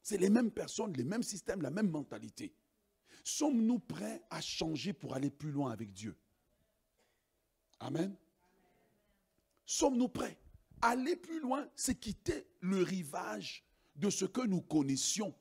[0.00, 2.56] C'est les mêmes personnes, les mêmes systèmes, la même mentalité.
[3.22, 6.16] Sommes-nous prêts à changer pour aller plus loin avec Dieu?
[7.80, 8.16] Amen.
[9.66, 10.38] Sommes-nous prêts
[10.80, 13.62] Aller plus loin, c'est quitter le rivage
[13.96, 15.34] de ce que nous connaissions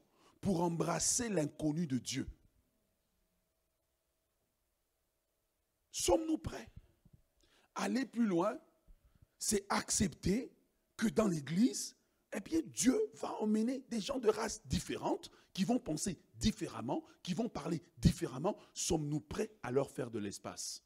[0.43, 2.27] pour embrasser l'inconnu de Dieu.
[5.89, 6.69] Sommes-nous prêts?
[7.75, 8.60] Aller plus loin,
[9.39, 10.53] c'est accepter
[10.97, 11.95] que dans l'Église,
[12.36, 17.34] eh bien, Dieu va emmener des gens de races différentes qui vont penser différemment, qui
[17.34, 18.58] vont parler différemment.
[18.73, 20.84] Sommes-nous prêts à leur faire de l'espace?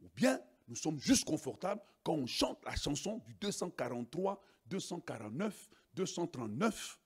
[0.00, 7.00] Ou bien, nous sommes juste confortables quand on chante la chanson du 243, 249, 239.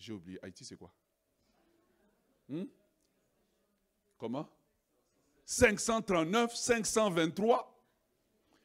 [0.00, 0.38] J'ai oublié.
[0.42, 0.90] Haïti, c'est quoi?
[2.48, 2.64] Hmm?
[4.16, 4.48] Comment?
[5.44, 7.66] 539, 523.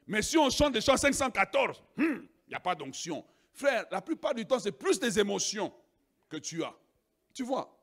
[0.08, 3.26] Mais si on chante des chants 514, il n'y a pas d'onction.
[3.52, 5.74] Frère, la plupart du temps, c'est plus des émotions
[6.30, 6.74] que tu as.
[7.34, 7.78] Tu vois?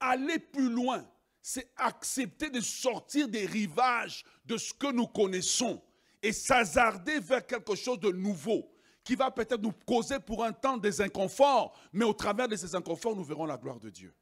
[0.00, 1.06] Aller plus loin,
[1.42, 5.82] c'est accepter de sortir des rivages de ce que nous connaissons
[6.22, 8.73] et s'hasarder vers quelque chose de nouveau
[9.04, 12.74] qui va peut-être nous causer pour un temps des inconforts, mais au travers de ces
[12.74, 14.12] inconforts, nous verrons la gloire de Dieu.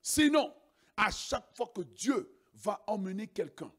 [0.00, 0.54] Sinon,
[0.96, 3.70] à chaque fois que Dieu va emmener quelqu'un,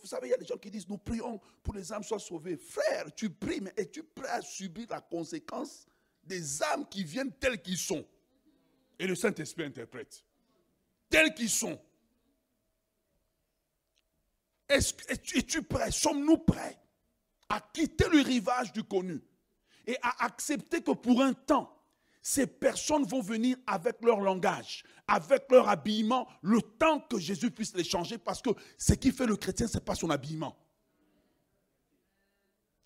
[0.00, 2.18] vous savez, il y a des gens qui disent, nous prions pour les âmes soient
[2.18, 2.56] sauvées.
[2.56, 5.86] Frère, tu pries, mais es-tu prêt à subir la conséquence
[6.22, 8.06] des âmes qui viennent telles qu'ils sont?
[8.98, 10.24] Et le Saint-Esprit interprète.
[11.08, 11.80] Telles qu'ils sont.
[14.68, 15.90] Es-tu prêt?
[15.90, 16.78] Sommes-nous prêts
[17.48, 19.20] à quitter le rivage du connu?
[19.88, 21.74] Et à accepter que pour un temps,
[22.20, 27.74] ces personnes vont venir avec leur langage, avec leur habillement, le temps que Jésus puisse
[27.74, 30.54] les changer, parce que ce qui fait le chrétien, ce n'est pas son habillement.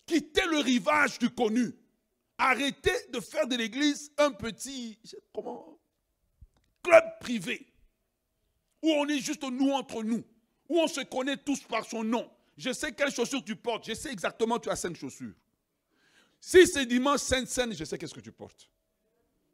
[0.07, 1.75] Quittez le rivage du connu.
[2.39, 4.97] Arrêtez de faire de l'église un petit
[5.35, 5.79] comment,
[6.85, 7.67] club privé,
[8.81, 10.25] où on est juste nous entre nous,
[10.69, 12.31] où on se connaît tous par son nom.
[12.57, 15.35] Je sais quelles chaussures tu portes, je sais exactement tu as cinq chaussures.
[16.45, 18.69] Si c'est dimanche Sainte-Sainte, je sais qu'est-ce que tu portes.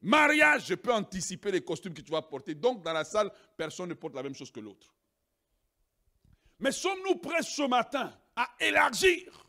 [0.01, 2.55] Mariage, je peux anticiper les costumes que tu vas porter.
[2.55, 4.97] Donc, dans la salle, personne ne porte la même chose que l'autre.
[6.59, 9.47] Mais sommes-nous prêts ce matin à élargir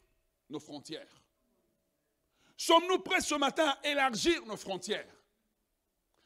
[0.50, 1.24] nos frontières?
[2.58, 5.16] Sommes-nous prêts ce matin à élargir nos frontières?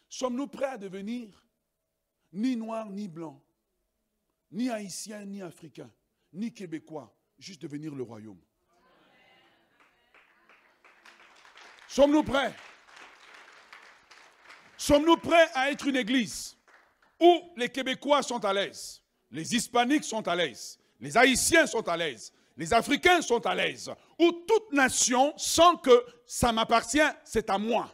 [0.10, 1.30] Sommes-nous prêts à devenir
[2.32, 3.39] ni noirs ni blancs,
[4.49, 5.93] ni haïtiens ni africains,
[6.34, 8.41] ni québécois, juste devenir le royaume?
[11.93, 12.51] Sommes-nous prêts?
[14.75, 16.58] Sommes-nous prêts à être une église
[17.19, 21.95] où les Québécois sont à l'aise, les Hispaniques sont à l'aise, les Haïtiens sont à
[21.95, 27.60] l'aise, les Africains sont à l'aise, où toute nation sent que ça m'appartient, c'est à
[27.60, 27.93] moi?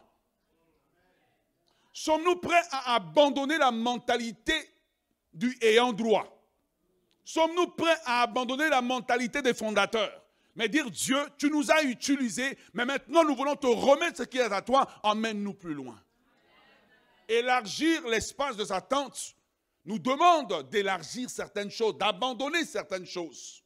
[1.92, 4.54] Sommes-nous prêts à abandonner la mentalité
[5.30, 6.26] du ayant droit?
[7.22, 10.19] Sommes-nous prêts à abandonner la mentalité des fondateurs?
[10.56, 14.38] Mais dire Dieu, tu nous as utilisés, mais maintenant nous voulons te remettre ce qui
[14.38, 16.00] est à toi, emmène-nous plus loin
[17.30, 19.36] élargir l'espace de sa tente
[19.84, 23.64] nous demande d'élargir certaines choses, d'abandonner certaines choses,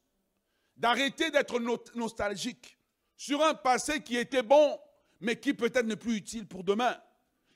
[0.76, 1.58] d'arrêter d'être
[1.94, 2.78] nostalgique
[3.16, 4.78] sur un passé qui était bon,
[5.20, 7.00] mais qui peut-être n'est plus utile pour demain,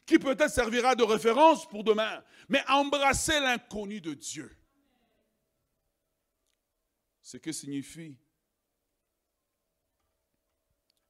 [0.06, 4.56] qui peut-être servira de référence pour demain, mais embrasser l'inconnu de Dieu.
[7.20, 8.16] Ce que signifie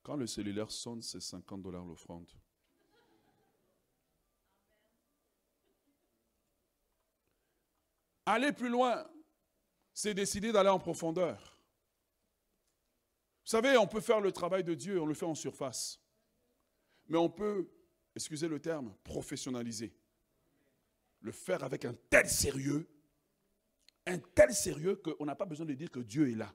[0.08, 2.26] quand le cellulaire sonne, c'est 50 dollars l'offrande.
[8.24, 9.06] Aller plus loin,
[9.92, 11.58] c'est décider d'aller en profondeur.
[13.44, 16.00] Vous savez, on peut faire le travail de Dieu, on le fait en surface.
[17.06, 17.68] Mais on peut,
[18.16, 19.94] excusez le terme, professionnaliser.
[21.20, 22.88] Le faire avec un tel sérieux,
[24.06, 26.54] un tel sérieux qu'on n'a pas besoin de dire que Dieu est là.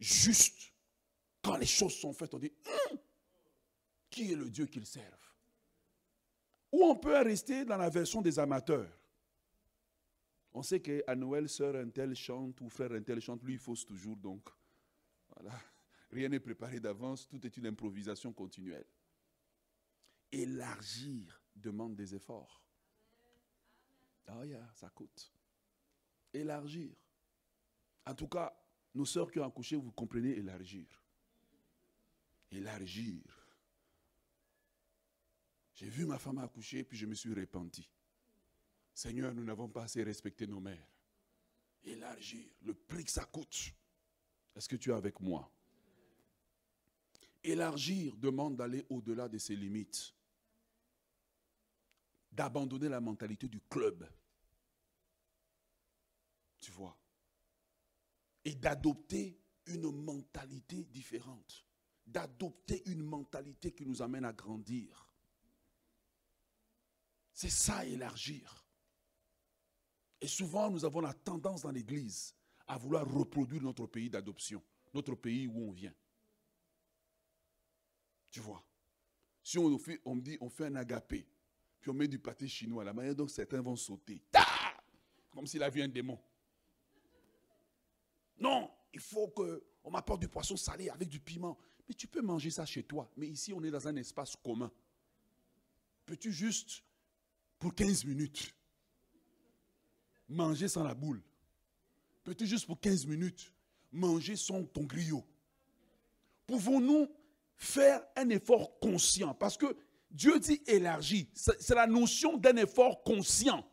[0.00, 0.72] Juste,
[1.46, 2.52] quand les choses sont faites, on dit,
[2.90, 2.98] hum,
[4.10, 5.32] qui est le Dieu qu'ils servent?
[6.72, 8.90] Ou on peut rester dans la version des amateurs.
[10.52, 13.58] On sait qu'à Noël, sœur un tel chante ou frère un tel chante, lui il
[13.60, 14.48] fausse toujours, donc
[15.36, 15.56] voilà.
[16.10, 18.86] Rien n'est préparé d'avance, tout est une improvisation continuelle.
[20.32, 22.60] Élargir demande des efforts.
[24.26, 25.32] Ah, yeah, ça coûte.
[26.32, 26.96] Élargir.
[28.04, 28.52] En tout cas,
[28.94, 31.05] nos sœurs qui ont accouché, vous comprenez élargir.
[32.50, 33.22] Élargir.
[35.74, 37.88] J'ai vu ma femme accoucher, puis je me suis repenti.
[38.94, 40.88] Seigneur, nous n'avons pas assez respecté nos mères.
[41.84, 42.48] Élargir.
[42.62, 43.72] Le prix que ça coûte.
[44.54, 45.52] Est-ce que tu es avec moi?
[47.44, 50.14] Élargir demande d'aller au-delà de ses limites.
[52.32, 54.08] D'abandonner la mentalité du club.
[56.58, 56.98] Tu vois?
[58.46, 61.65] Et d'adopter une mentalité différente.
[62.06, 65.10] D'adopter une mentalité qui nous amène à grandir.
[67.32, 68.64] C'est ça, élargir.
[70.20, 72.34] Et souvent, nous avons la tendance dans l'Église
[72.66, 74.62] à vouloir reproduire notre pays d'adoption,
[74.94, 75.94] notre pays où on vient.
[78.30, 78.64] Tu vois?
[79.42, 81.28] Si on, on me dit, on fait un agapé,
[81.80, 84.22] puis on met du pâté chinois, la manière dont certains vont sauter,
[85.30, 86.18] comme s'il avait un démon.
[88.38, 91.56] Non, il faut qu'on m'apporte du poisson salé avec du piment.
[91.88, 93.10] Mais tu peux manger ça chez toi.
[93.16, 94.70] Mais ici, on est dans un espace commun.
[96.04, 96.82] Peux-tu juste,
[97.58, 98.54] pour 15 minutes,
[100.28, 101.22] manger sans la boule?
[102.24, 103.52] Peut-être juste pour 15 minutes,
[103.92, 105.24] manger sans ton griot?
[106.46, 107.08] Pouvons-nous
[107.56, 109.34] faire un effort conscient?
[109.34, 109.76] Parce que
[110.10, 111.28] Dieu dit élargi.
[111.34, 113.68] C'est la notion d'un effort conscient.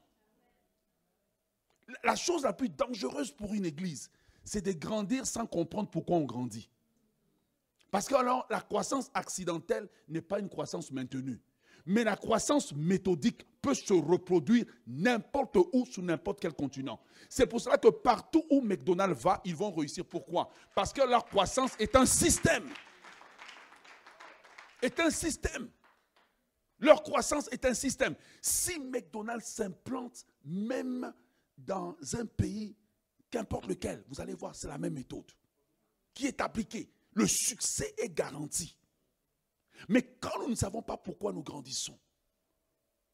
[2.04, 4.10] La chose la plus dangereuse pour une église,
[4.43, 6.69] c'est de grandir sans comprendre pourquoi on grandit.
[7.93, 11.39] Parce que alors, la croissance accidentelle n'est pas une croissance maintenue.
[11.86, 16.99] Mais la croissance méthodique peut se reproduire n'importe où, sur n'importe quel continent.
[17.29, 20.06] C'est pour cela que partout où McDonald's va, ils vont réussir.
[20.06, 20.49] Pourquoi?
[20.73, 22.67] Parce que leur croissance est un système.
[24.82, 25.69] Est un système.
[26.79, 28.15] Leur croissance est un système.
[28.41, 31.13] Si McDonald's s'implante même
[31.56, 32.75] dans un pays,
[33.29, 35.32] qu'importe lequel, vous allez voir, c'est la même méthode
[36.12, 36.89] qui est appliquée.
[37.13, 38.78] Le succès est garanti.
[39.89, 41.99] Mais quand nous ne savons pas pourquoi nous grandissons,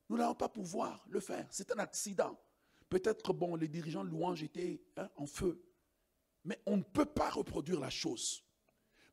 [0.09, 1.47] nous n'allons pas pouvoir le faire.
[1.51, 2.39] C'est un accident.
[2.89, 5.61] Peut-être, bon, les dirigeants de louange étaient hein, en feu.
[6.43, 8.43] Mais on ne peut pas reproduire la chose.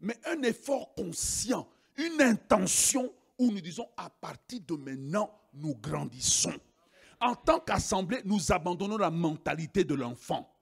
[0.01, 6.59] Mais un effort conscient, une intention où nous disons à partir de maintenant, nous grandissons.
[7.21, 10.56] En tant qu'assemblée, nous abandonnons la mentalité de l'enfant.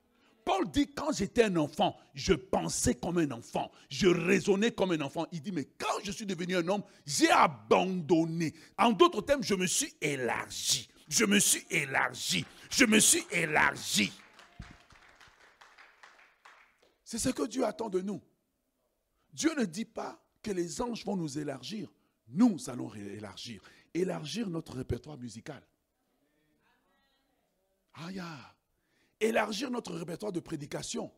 [0.44, 5.00] Paul dit, quand j'étais un enfant, je pensais comme un enfant, je raisonnais comme un
[5.00, 5.26] enfant.
[5.32, 8.54] Il dit, mais quand je suis devenu un homme, j'ai abandonné.
[8.76, 10.88] En d'autres termes, je me suis élargi.
[11.08, 12.44] Je me suis élargi.
[12.70, 14.12] Je me suis élargi.
[17.04, 18.20] C'est ce que Dieu attend de nous.
[19.32, 21.90] Dieu ne dit pas que les anges vont nous élargir.
[22.28, 23.62] Nous allons élargir.
[23.94, 25.62] Élargir notre répertoire musical.
[27.94, 28.20] Aïe
[29.20, 31.12] élargir notre répertoire de prédication.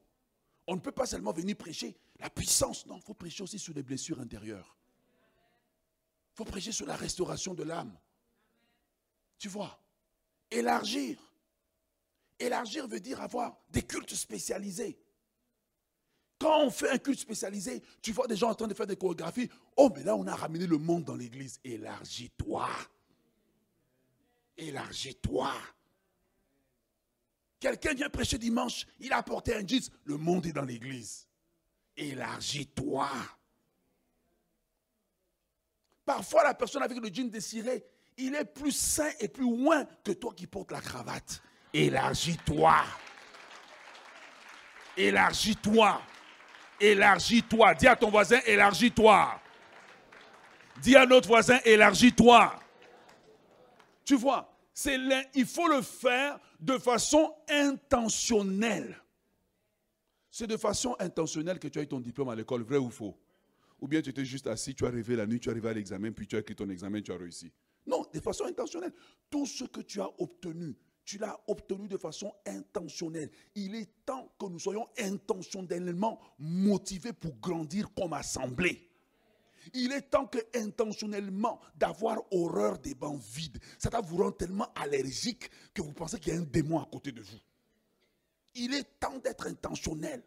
[0.67, 3.75] On ne peut pas seulement venir prêcher la puissance, non, il faut prêcher aussi sur
[3.75, 4.77] les blessures intérieures.
[6.33, 7.97] Il faut prêcher sur la restauration de l'âme.
[9.39, 9.79] Tu vois,
[10.51, 11.19] élargir.
[12.39, 14.99] Élargir veut dire avoir des cultes spécialisés.
[16.39, 18.97] Quand on fait un culte spécialisé, tu vois des gens en train de faire des
[18.97, 19.49] chorégraphies.
[19.77, 21.59] Oh, mais là, on a ramené le monde dans l'église.
[21.65, 22.69] Élargis-toi.
[24.59, 25.53] Élargis-toi.
[27.59, 31.27] Quelqu'un vient prêcher dimanche, il a apporté un jeans, le monde est dans l'église.
[31.97, 33.09] Élargis-toi.
[36.05, 37.85] Parfois, la personne avec le jean désiré,
[38.19, 41.43] il est plus sain et plus loin que toi qui portes la cravate.
[41.73, 42.77] Élargis-toi.
[44.97, 46.01] Élargis-toi.
[46.79, 47.75] Élargis-toi.
[47.75, 49.41] Dis à ton voisin, élargis-toi.
[50.81, 52.61] Dis à notre voisin, élargis-toi.
[54.05, 54.56] Tu vois,
[55.35, 59.01] il faut le faire de façon intentionnelle.
[60.31, 63.17] C'est de façon intentionnelle que tu as eu ton diplôme à l'école, vrai ou faux
[63.81, 65.73] Ou bien tu étais juste assis, tu as rêvé la nuit, tu es arrivé à
[65.73, 67.51] l'examen, puis tu as écrit ton examen, tu as réussi.
[67.87, 68.93] Non, de façon intentionnelle.
[69.31, 73.31] Tout ce que tu as obtenu, tu l'as obtenu de façon intentionnelle.
[73.55, 78.91] Il est temps que nous soyons intentionnellement motivés pour grandir comme assemblée.
[79.75, 83.59] Il est temps que intentionnellement d'avoir horreur des bancs vides.
[83.79, 86.87] Ça va vous rendre tellement allergique que vous pensez qu'il y a un démon à
[86.87, 87.39] côté de vous.
[88.55, 90.23] Il est temps d'être intentionnel.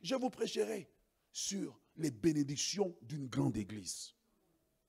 [0.00, 0.88] Je vous prêcherai
[1.32, 4.14] sur les bénédictions d'une grande église.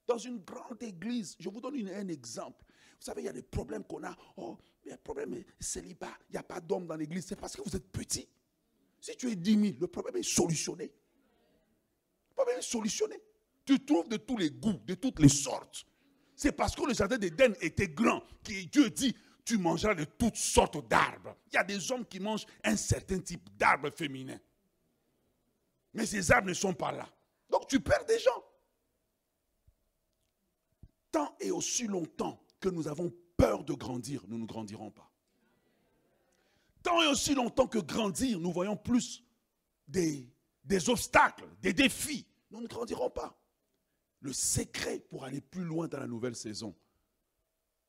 [0.05, 2.63] Dans une grande église, je vous donne un exemple.
[2.99, 4.15] Vous savez, il y a des problèmes qu'on a.
[4.37, 4.57] Oh,
[4.89, 7.25] a un problème célibat, il n'y a pas d'homme dans l'église.
[7.25, 8.27] C'est parce que vous êtes petit.
[8.99, 10.85] Si tu es 10 000, le problème est solutionné.
[10.85, 13.21] Le problème est solutionné.
[13.65, 15.85] Tu trouves de tous les goûts, de toutes les sortes.
[16.35, 20.35] C'est parce que le jardin d'Éden était grand que Dieu dit tu mangeras de toutes
[20.35, 21.35] sortes d'arbres.
[21.51, 24.39] Il y a des hommes qui mangent un certain type d'arbres féminin.
[25.93, 27.07] Mais ces arbres ne sont pas là.
[27.49, 28.43] Donc tu perds des gens.
[31.11, 35.09] Tant et aussi longtemps que nous avons peur de grandir, nous ne grandirons pas.
[36.81, 39.23] Tant et aussi longtemps que grandir, nous voyons plus
[39.87, 40.27] des,
[40.63, 43.37] des obstacles, des défis, nous ne grandirons pas.
[44.23, 46.73] Le secret pour aller plus loin dans la nouvelle saison,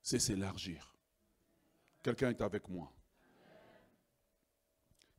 [0.02, 0.92] c'est s'élargir.
[2.02, 2.92] Quelqu'un est avec moi.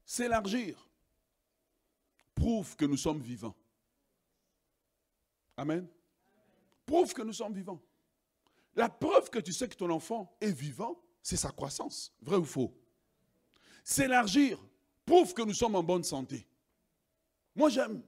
[0.06, 0.88] S'élargir
[2.36, 3.56] prouve que nous sommes vivants.
[5.56, 5.88] Amen.
[6.86, 7.82] Prouve que nous sommes vivants.
[8.76, 12.14] La preuve que tu sais que ton enfant est vivant, c'est sa croissance.
[12.22, 12.78] Vrai ou faux?
[13.86, 14.62] S'élargir
[15.06, 16.46] prouve que nous sommes en bonne santé.
[17.56, 18.04] Moi, j'aime.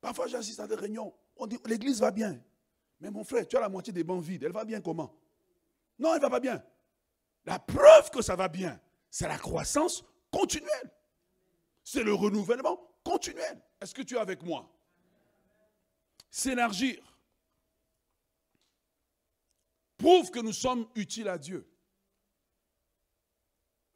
[0.00, 1.14] Parfois, j'assiste à des réunions.
[1.36, 2.42] On dit l'église va bien.
[3.00, 4.42] Mais mon frère, tu as la moitié des bancs vides.
[4.42, 5.14] Elle va bien comment?
[5.98, 6.62] Non, elle ne va pas bien.
[7.44, 8.80] La preuve que ça va bien,
[9.10, 10.92] c'est la croissance continuelle.
[11.82, 13.62] C'est le renouvellement continuel.
[13.80, 14.70] Est-ce que tu es avec moi?
[16.30, 17.02] S'élargir
[19.96, 21.68] prouve que nous sommes utiles à Dieu.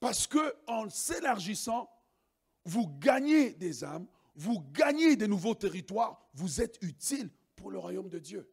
[0.01, 1.89] Parce que en s'élargissant,
[2.65, 8.09] vous gagnez des âmes, vous gagnez des nouveaux territoires, vous êtes utile pour le royaume
[8.09, 8.52] de Dieu.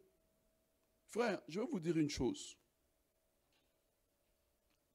[1.10, 2.56] Frère, je vais vous dire une chose.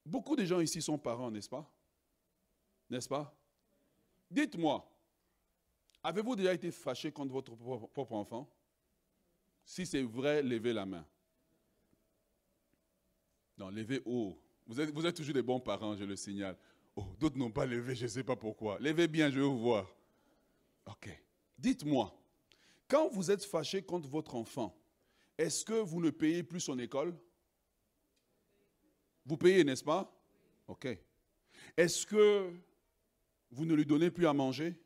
[0.05, 1.69] Beaucoup de gens ici sont parents, n'est-ce pas?
[2.89, 3.37] N'est-ce pas?
[4.31, 4.89] Dites-moi,
[6.03, 7.55] avez-vous déjà été fâché contre votre
[7.89, 8.49] propre enfant?
[9.65, 11.07] Si c'est vrai, levez la main.
[13.57, 14.39] Non, levez haut.
[14.67, 16.57] Vous êtes, toujours des bons parents, je le signale.
[16.97, 18.79] Oh, d'autres n'ont pas levé, je ne sais pas pourquoi.
[18.79, 19.87] Levez bien, je vais vous voir.
[20.87, 21.11] Ok.
[21.59, 22.15] Dites-moi,
[22.87, 24.77] quand vous êtes fâché contre votre enfant,
[25.37, 27.15] est-ce que vous ne payez plus son école?
[29.27, 30.11] Vous payez, n'est-ce pas?
[30.69, 30.87] Ok.
[31.77, 32.53] Est-ce que
[33.51, 34.79] vous ne lui donnez plus à manger?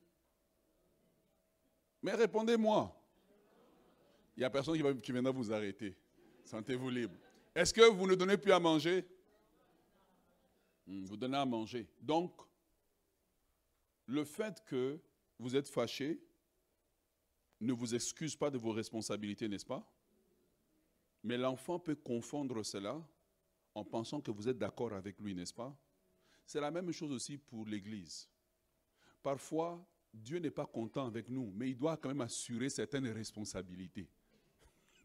[2.03, 2.94] Mais répondez-moi.
[4.36, 5.96] Il n'y a personne qui, viendra vous arrêter.
[6.44, 7.14] Sentez-vous libre.
[7.55, 9.05] Est-ce que vous ne donnez plus à manger?
[10.86, 11.88] Hmm, Vous donnez à manger.
[12.01, 12.32] Donc,
[14.07, 14.99] le fait que
[15.38, 16.20] vous êtes fâché
[17.61, 19.84] ne vous excuse pas de vos responsabilités, n'est-ce pas?
[21.22, 23.00] Mais l'enfant peut confondre cela
[23.74, 25.76] en pensant que vous êtes d'accord avec lui, n'est-ce pas?
[26.46, 28.28] C'est la même chose aussi pour l'Église.
[29.22, 34.08] Parfois, Dieu n'est pas content avec nous, mais il doit quand même assurer certaines responsabilités.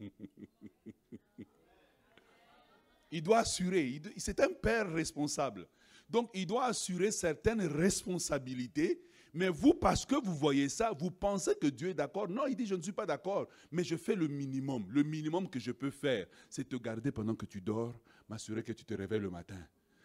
[3.10, 5.68] il doit assurer, c'est un père responsable.
[6.08, 9.02] Donc, il doit assurer certaines responsabilités
[9.34, 12.28] mais vous, parce que vous voyez ça, vous pensez que Dieu est d'accord.
[12.28, 14.86] Non, il dit, je ne suis pas d'accord, mais je fais le minimum.
[14.88, 18.72] Le minimum que je peux faire, c'est te garder pendant que tu dors, m'assurer que
[18.72, 19.58] tu te réveilles le matin.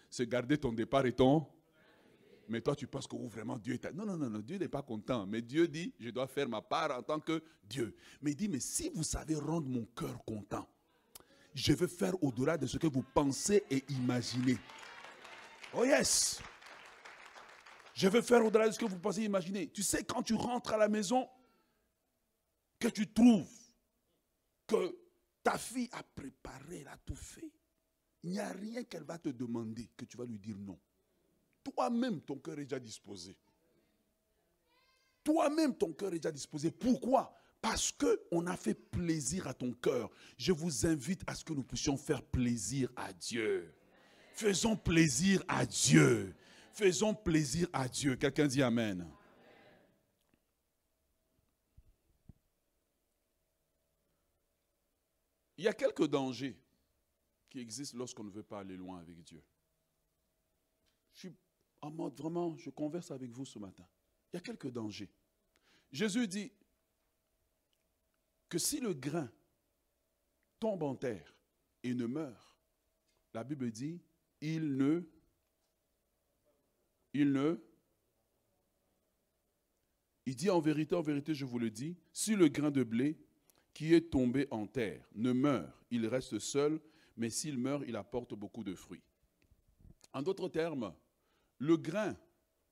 [0.10, 1.46] C'est garder ton départ et ton...
[2.52, 3.94] Mais toi, tu penses que vraiment Dieu est...
[3.94, 5.28] Non, non, non, non, Dieu n'est pas content.
[5.28, 7.96] Mais Dieu dit, je dois faire ma part en tant que Dieu.
[8.24, 10.68] Mais il dit, mais si vous savez rendre mon cœur content,
[11.54, 14.58] je veux faire au-delà de ce que vous pensez et imaginez.
[15.76, 16.42] Oh yes!
[18.00, 19.68] Je veux faire au-delà de ce que vous pensez imaginer.
[19.68, 21.28] Tu sais, quand tu rentres à la maison,
[22.80, 23.52] que tu trouves
[24.66, 24.98] que
[25.44, 27.52] ta fille a préparé, elle a tout fait,
[28.24, 30.80] il n'y a rien qu'elle va te demander que tu vas lui dire non.
[31.62, 33.36] Toi-même, ton cœur est déjà disposé.
[35.22, 36.72] Toi-même, ton cœur est déjà disposé.
[36.72, 37.34] Pourquoi?
[37.62, 40.10] Parce qu'on a fait plaisir à ton cœur.
[40.38, 43.74] Je vous invite à ce que nous puissions faire plaisir à Dieu.
[44.32, 46.34] Faisons plaisir à Dieu.
[46.74, 48.16] Faisons plaisir à Dieu.
[48.16, 49.10] Quelqu'un dit Amen.
[55.58, 56.58] Il y a quelques dangers
[57.50, 59.44] qui existent lorsqu'on ne veut pas aller loin avec Dieu.
[61.12, 61.36] Je suis
[61.82, 63.86] en mode vraiment, je converse avec vous ce matin.
[64.32, 65.12] Il y a quelques dangers.
[65.92, 66.54] Jésus dit
[68.48, 69.30] que si le grain
[70.60, 71.36] tombe en terre
[71.84, 72.56] et ne meurt,
[73.34, 74.02] la Bible dit,
[74.40, 75.02] il ne
[77.14, 77.60] il ne...
[80.26, 83.18] Il dit en vérité, en vérité, je vous le dis, si le grain de blé
[83.74, 86.80] qui est tombé en terre ne meurt, il reste seul,
[87.18, 89.02] mais s'il meurt, il apporte beaucoup de fruits.
[90.14, 90.94] En d'autres termes,
[91.58, 92.16] le grain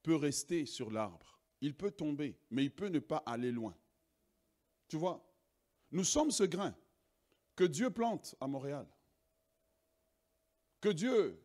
[0.03, 3.75] peut rester sur l'arbre, il peut tomber, mais il peut ne pas aller loin.
[4.87, 5.27] Tu vois,
[5.91, 6.75] nous sommes ce grain
[7.55, 8.87] que Dieu plante à Montréal,
[10.79, 11.43] que Dieu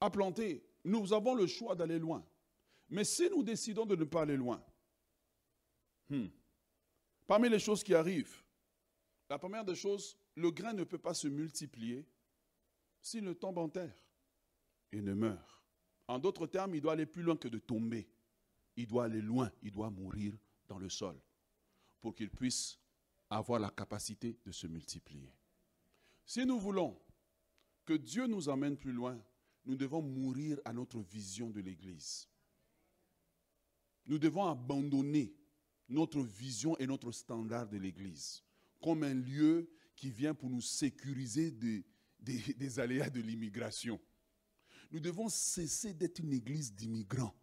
[0.00, 0.64] a planté.
[0.84, 2.24] Nous avons le choix d'aller loin.
[2.88, 4.62] Mais si nous décidons de ne pas aller loin,
[6.08, 6.26] hmm,
[7.26, 8.42] parmi les choses qui arrivent,
[9.30, 12.06] la première des choses, le grain ne peut pas se multiplier
[13.00, 13.96] s'il ne tombe en terre
[14.92, 15.62] et ne meurt.
[16.08, 18.08] En d'autres termes, il doit aller plus loin que de tomber.
[18.76, 20.36] Il doit aller loin, il doit mourir
[20.68, 21.18] dans le sol
[22.00, 22.78] pour qu'il puisse
[23.30, 25.32] avoir la capacité de se multiplier.
[26.26, 27.00] Si nous voulons
[27.84, 29.18] que Dieu nous emmène plus loin,
[29.64, 32.28] nous devons mourir à notre vision de l'Église.
[34.06, 35.34] Nous devons abandonner
[35.88, 38.42] notre vision et notre standard de l'Église
[38.82, 41.84] comme un lieu qui vient pour nous sécuriser des,
[42.18, 44.00] des aléas de l'immigration.
[44.90, 47.34] Nous devons cesser d'être une église d'immigrants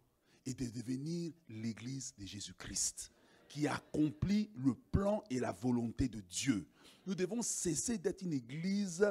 [0.46, 3.12] et de devenir l'église de Jésus-Christ
[3.48, 6.68] qui accomplit le plan et la volonté de Dieu.
[7.06, 9.04] Nous devons cesser d'être une église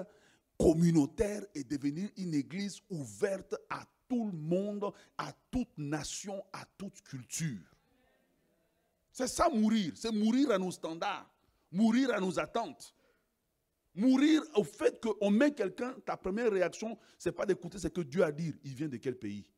[0.60, 7.02] communautaire et devenir une église ouverte à tout le monde, à toute nation, à toute
[7.02, 7.76] culture.
[9.12, 11.34] C'est ça mourir, c'est mourir à nos standards,
[11.72, 12.94] mourir à nos attentes.
[13.96, 18.02] Mourir au fait qu'on met quelqu'un, ta première réaction, ce n'est pas d'écouter ce que
[18.02, 18.54] Dieu a dit.
[18.64, 19.50] Il vient de quel pays?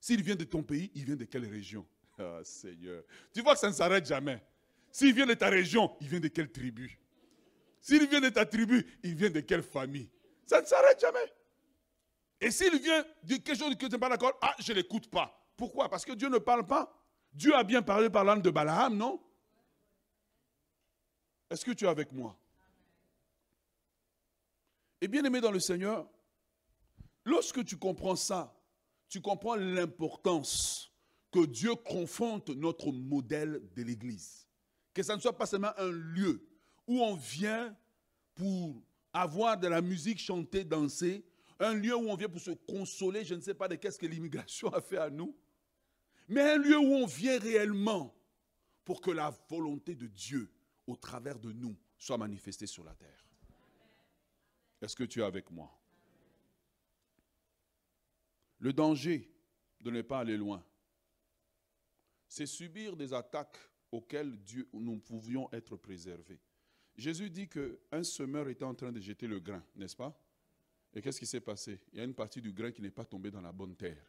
[0.00, 1.86] S'il vient de ton pays, il vient de quelle région?
[2.18, 3.04] Ah Seigneur.
[3.32, 4.42] Tu vois que ça ne s'arrête jamais.
[4.90, 6.98] S'il vient de ta région, il vient de quelle tribu?
[7.80, 10.10] S'il vient de ta tribu, il vient de quelle famille?
[10.46, 11.32] Ça ne s'arrête jamais.
[12.40, 15.10] Et s'il vient de quelque chose que tu n'es pas d'accord, ah, je ne l'écoute
[15.10, 15.34] pas.
[15.56, 15.88] Pourquoi?
[15.88, 16.94] Parce que Dieu ne parle pas.
[17.32, 19.20] Dieu a bien parlé par l'âme de Balaam, non?
[21.50, 22.38] Est-ce que tu es avec moi?
[25.00, 26.08] Et bien aimé dans le Seigneur,
[27.24, 28.54] lorsque tu comprends ça,
[29.08, 30.92] tu comprends l'importance
[31.30, 34.46] que Dieu confronte notre modèle de l'Église.
[34.94, 36.47] Que ça ne soit pas seulement un lieu
[36.88, 37.76] où on vient
[38.34, 38.82] pour
[39.12, 41.24] avoir de la musique chantée, danser,
[41.60, 44.06] un lieu où on vient pour se consoler, je ne sais pas de qu'est-ce que
[44.06, 45.36] l'immigration a fait à nous,
[46.26, 48.14] mais un lieu où on vient réellement
[48.84, 50.50] pour que la volonté de Dieu
[50.86, 53.26] au travers de nous soit manifestée sur la terre.
[54.80, 55.70] Est-ce que tu es avec moi?
[58.60, 59.30] Le danger
[59.80, 60.64] de ne pas aller loin,
[62.28, 63.58] c'est subir des attaques
[63.90, 66.40] auxquelles Dieu, nous pouvions être préservés.
[66.98, 70.20] Jésus dit qu'un semeur était en train de jeter le grain, n'est-ce pas?
[70.92, 71.78] Et qu'est-ce qui s'est passé?
[71.92, 74.04] Il y a une partie du grain qui n'est pas tombée dans la bonne terre.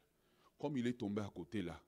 [0.57, 1.79] Comme il est tombé à côté là,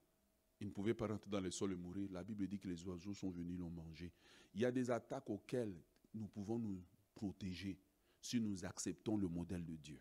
[0.60, 2.08] il ne pouvait pas rentrer dans le sol et mourir.
[2.12, 4.12] La Bible dit que les oiseaux sont venus l'ont mangé.
[4.54, 5.74] Il y a des attaques auxquelles
[6.14, 6.80] nous pouvons nous
[7.16, 7.80] protéger
[8.20, 9.98] si nous acceptons le modèle de Dieu.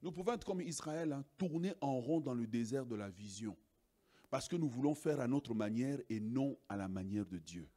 [0.00, 3.54] Nous pouvons être comme Israël, hein, tourner en rond dans le désert de la vision.
[4.30, 7.68] Parce que nous voulons faire à notre manière et non à la manière de Dieu.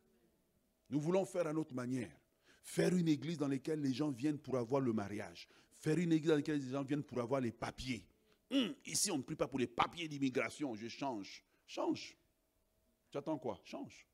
[0.89, 2.11] Nous voulons faire à notre manière.
[2.63, 5.47] Faire une église dans laquelle les gens viennent pour avoir le mariage.
[5.75, 8.05] Faire une église dans laquelle les gens viennent pour avoir les papiers.
[8.51, 10.75] Hum, ici, on ne prie pas pour les papiers d'immigration.
[10.75, 11.43] Je change.
[11.65, 12.17] Change.
[13.11, 13.59] Tu attends quoi?
[13.63, 14.07] Change.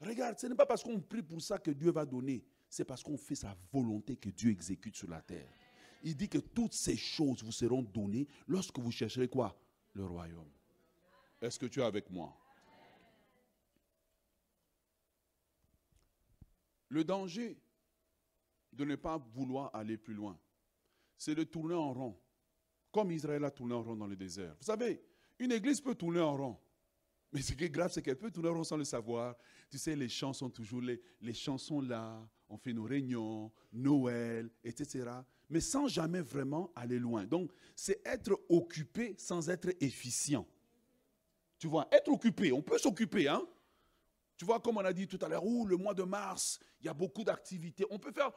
[0.00, 2.44] Regarde, ce n'est pas parce qu'on prie pour ça que Dieu va donner.
[2.68, 5.52] C'est parce qu'on fait sa volonté que Dieu exécute sur la terre.
[6.02, 9.58] Il dit que toutes ces choses vous seront données lorsque vous chercherez quoi?
[9.94, 10.50] Le royaume.
[11.40, 12.36] Est-ce que tu es avec moi?
[16.88, 17.58] Le danger
[18.72, 20.38] de ne pas vouloir aller plus loin,
[21.16, 22.18] c'est de tourner en rond,
[22.92, 24.54] comme Israël a tourné en rond dans le désert.
[24.58, 25.02] Vous savez,
[25.38, 26.58] une église peut tourner en rond.
[27.32, 29.36] Mais ce qui est grave, c'est qu'elle peut tourner en rond sans le savoir.
[29.70, 34.50] Tu sais, les chants sont toujours les, les chansons là, on fait nos réunions, Noël,
[34.64, 35.10] etc.
[35.50, 37.24] Mais sans jamais vraiment aller loin.
[37.24, 40.46] Donc, c'est être occupé sans être efficient.
[41.58, 43.46] Tu vois, être occupé, on peut s'occuper, hein.
[44.38, 46.88] Tu vois, comme on a dit tout à l'heure, le mois de mars, il y
[46.88, 47.84] a beaucoup d'activités.
[47.90, 48.30] On peut faire,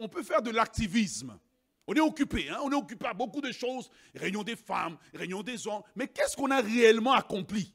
[0.00, 1.38] on peut faire de l'activisme.
[1.86, 2.58] On est occupé, hein?
[2.64, 6.36] on est occupé à beaucoup de choses, réunion des femmes, réunion des hommes, mais qu'est-ce
[6.36, 7.72] qu'on a réellement accompli?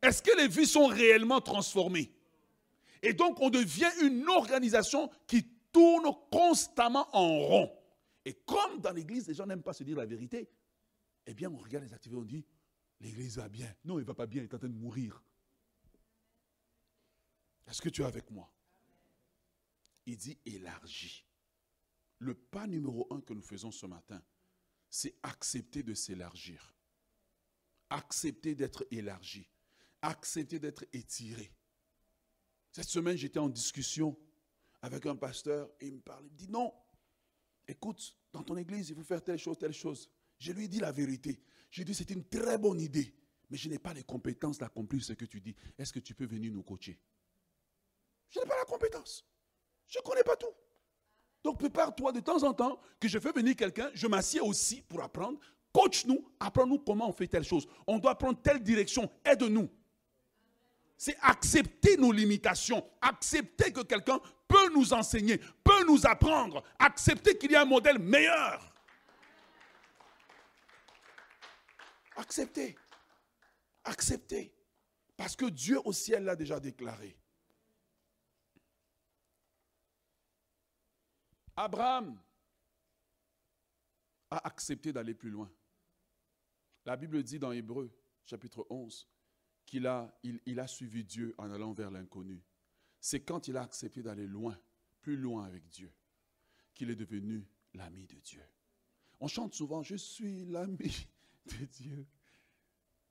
[0.00, 2.12] Est-ce que les vies sont réellement transformées?
[3.02, 5.42] Et donc on devient une organisation qui
[5.72, 7.72] tourne constamment en rond.
[8.24, 10.48] Et comme dans l'église, les gens n'aiment pas se dire la vérité,
[11.26, 12.46] eh bien on regarde les activités, on dit,
[13.00, 13.74] l'église va bien.
[13.84, 15.24] Non, il ne va pas bien, il est en train de mourir.
[17.68, 18.50] Est-ce que tu es avec moi?
[20.06, 21.24] Il dit élargi.
[22.18, 24.22] Le pas numéro un que nous faisons ce matin,
[24.88, 26.74] c'est accepter de s'élargir.
[27.90, 29.48] Accepter d'être élargi.
[30.02, 31.52] Accepter d'être étiré.
[32.72, 34.18] Cette semaine, j'étais en discussion
[34.80, 36.24] avec un pasteur et il me parle.
[36.24, 36.72] Il me dit non,
[37.66, 40.10] écoute, dans ton église, il faut faire telle chose, telle chose.
[40.38, 41.40] Je lui ai dit la vérité.
[41.70, 43.14] J'ai dit c'est une très bonne idée,
[43.50, 45.54] mais je n'ai pas les compétences d'accomplir ce que tu dis.
[45.76, 46.98] Est-ce que tu peux venir nous coacher?
[48.30, 49.24] Je n'ai pas la compétence.
[49.86, 50.54] Je ne connais pas tout.
[51.42, 55.02] Donc prépare-toi de temps en temps que je fais venir quelqu'un, je m'assieds aussi pour
[55.02, 55.38] apprendre.
[55.72, 57.66] Coach-nous, apprends-nous comment on fait telle chose.
[57.86, 59.70] On doit prendre telle direction, aide-nous.
[60.96, 67.52] C'est accepter nos limitations, accepter que quelqu'un peut nous enseigner, peut nous apprendre, accepter qu'il
[67.52, 68.74] y a un modèle meilleur.
[72.16, 72.76] Accepter.
[73.84, 74.52] Accepter.
[75.16, 77.16] Parce que Dieu au ciel l'a déjà déclaré.
[81.58, 82.16] Abraham
[84.30, 85.50] a accepté d'aller plus loin.
[86.84, 87.92] La Bible dit dans Hébreu,
[88.24, 89.08] chapitre 11,
[89.66, 90.16] qu'il a,
[90.56, 92.44] a suivi Dieu en allant vers l'inconnu.
[93.00, 94.56] C'est quand il a accepté d'aller loin,
[95.00, 95.92] plus loin avec Dieu,
[96.74, 97.44] qu'il est devenu
[97.74, 98.44] l'ami de Dieu.
[99.18, 101.08] On chante souvent, je suis l'ami
[101.46, 102.06] de Dieu.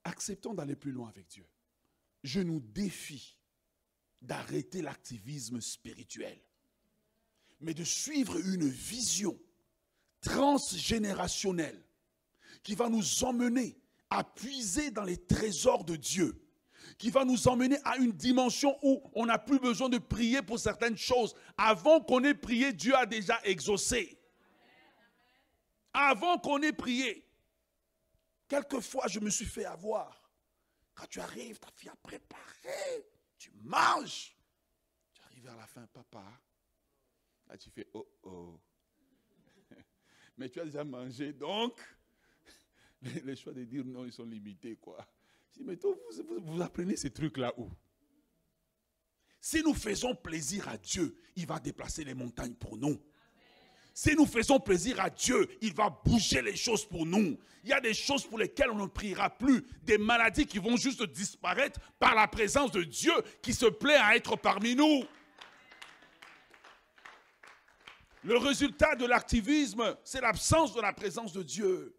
[0.05, 1.49] Acceptons d'aller plus loin avec Dieu.
[2.23, 3.37] Je nous défie
[4.21, 6.46] d'arrêter l'activisme spirituel
[7.59, 9.39] mais de suivre une vision
[10.21, 11.83] transgénérationnelle
[12.63, 13.79] qui va nous emmener
[14.09, 16.41] à puiser dans les trésors de Dieu,
[16.97, 20.59] qui va nous emmener à une dimension où on n'a plus besoin de prier pour
[20.59, 21.35] certaines choses.
[21.57, 24.19] Avant qu'on ait prié, Dieu a déjà exaucé.
[25.93, 27.25] Avant qu'on ait prié.
[28.47, 30.31] Quelquefois, je me suis fait avoir.
[30.95, 33.05] Quand tu arrives, ta fille a préparé,
[33.37, 34.35] tu manges.
[35.13, 36.23] Tu arrives à la fin, papa,
[37.49, 38.59] Là, tu fais oh oh.
[40.37, 41.79] Mais tu as déjà mangé, donc
[43.23, 44.97] les, choix de dire non, ils sont limités, quoi.
[45.51, 47.69] Je dis, mais toi, vous, vous apprenez ces trucs-là où?
[49.39, 52.99] Si nous faisons plaisir à Dieu, il va déplacer les montagnes pour nous.
[53.93, 57.35] Si nous faisons plaisir à Dieu, il va bouger les choses pour nous.
[57.63, 60.77] Il y a des choses pour lesquelles on ne priera plus, des maladies qui vont
[60.77, 65.03] juste disparaître par la présence de Dieu qui se plaît à être parmi nous.
[68.27, 71.97] Le résultat de l'activisme, c'est l'absence de la présence de Dieu.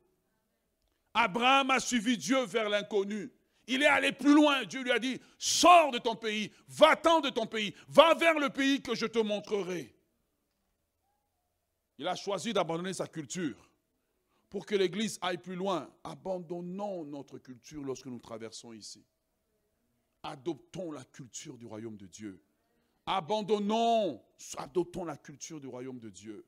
[1.14, 3.32] Abraham a suivi Dieu vers l'inconnu.
[3.66, 4.62] Il est allé plus loin.
[4.66, 8.50] Dieu lui a dit, sors de ton pays, va-t'en de ton pays, va vers le
[8.50, 9.96] pays que je te montrerai.
[11.96, 13.70] Il a choisi d'abandonner sa culture
[14.50, 15.90] pour que l'Église aille plus loin.
[16.04, 19.02] Abandonnons notre culture lorsque nous traversons ici.
[20.22, 22.44] Adoptons la culture du royaume de Dieu.
[23.10, 24.22] Abandonnons,
[24.58, 26.44] adoptons la culture du royaume de Dieu.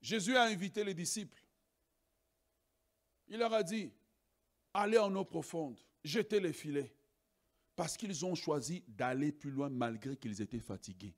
[0.00, 1.42] Jésus a invité les disciples.
[3.26, 3.90] Il leur a dit,
[4.72, 6.94] allez en eau profonde, jetez les filets,
[7.74, 11.16] parce qu'ils ont choisi d'aller plus loin malgré qu'ils étaient fatigués.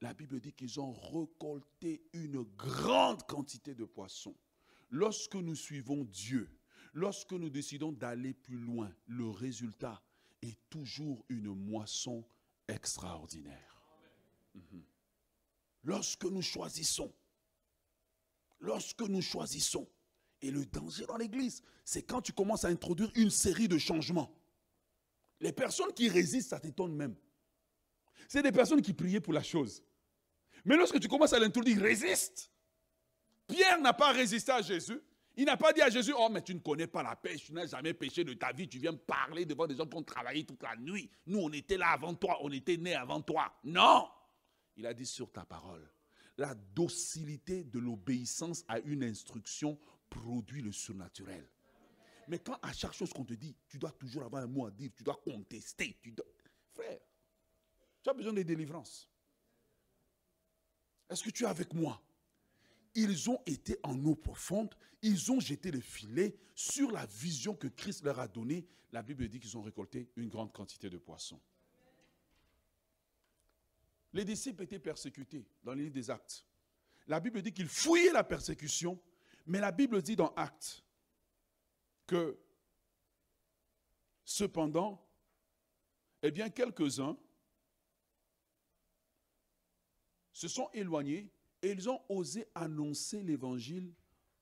[0.00, 4.36] La Bible dit qu'ils ont récolté une grande quantité de poissons.
[4.88, 6.48] Lorsque nous suivons Dieu,
[6.94, 10.02] lorsque nous décidons d'aller plus loin, le résultat,
[10.42, 12.24] est toujours une moisson
[12.68, 13.82] extraordinaire.
[14.54, 14.82] Mhm.
[15.84, 17.12] Lorsque nous choisissons,
[18.60, 19.88] lorsque nous choisissons,
[20.40, 24.32] et le danger dans l'Église, c'est quand tu commences à introduire une série de changements.
[25.40, 27.16] Les personnes qui résistent, ça t'étonne même.
[28.28, 29.82] C'est des personnes qui priaient pour la chose.
[30.64, 32.50] Mais lorsque tu commences à l'introduire, résiste.
[33.46, 35.00] Pierre n'a pas résisté à Jésus.
[35.38, 37.52] Il n'a pas dit à Jésus, oh mais tu ne connais pas la pêche, tu
[37.52, 40.44] n'as jamais pêché de ta vie, tu viens parler devant des gens qui ont travaillé
[40.44, 41.08] toute la nuit.
[41.26, 43.56] Nous, on était là avant toi, on était nés avant toi.
[43.62, 44.10] Non
[44.76, 45.88] Il a dit sur ta parole.
[46.38, 49.78] La docilité de l'obéissance à une instruction
[50.10, 51.48] produit le surnaturel.
[52.26, 54.72] Mais quand à chaque chose qu'on te dit, tu dois toujours avoir un mot à
[54.72, 56.00] dire, tu dois contester.
[56.02, 56.26] Tu dois...
[56.72, 56.98] Frère,
[58.02, 59.08] tu as besoin de délivrance.
[61.08, 62.02] Est-ce que tu es avec moi?
[62.98, 67.68] Ils ont été en eau profonde, ils ont jeté le filet sur la vision que
[67.68, 68.66] Christ leur a donnée.
[68.90, 71.40] La Bible dit qu'ils ont récolté une grande quantité de poissons.
[74.12, 76.44] Les disciples étaient persécutés dans les des Actes.
[77.06, 79.00] La Bible dit qu'ils fouillaient la persécution,
[79.46, 80.82] mais la Bible dit dans Actes
[82.06, 82.38] que
[84.24, 85.06] cependant,
[86.22, 87.16] eh bien, quelques-uns
[90.32, 91.30] se sont éloignés
[91.62, 93.92] et ils ont osé annoncer l'évangile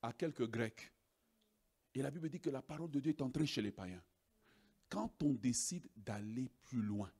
[0.01, 0.91] à quelques Grecs.
[1.93, 4.03] Et la Bible dit que la parole de Dieu est entrée chez les païens.
[4.89, 7.11] Quand on décide d'aller plus loin,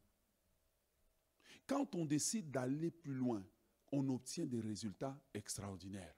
[1.66, 3.44] quand on décide d'aller plus loin,
[3.92, 6.16] on obtient des résultats extraordinaires.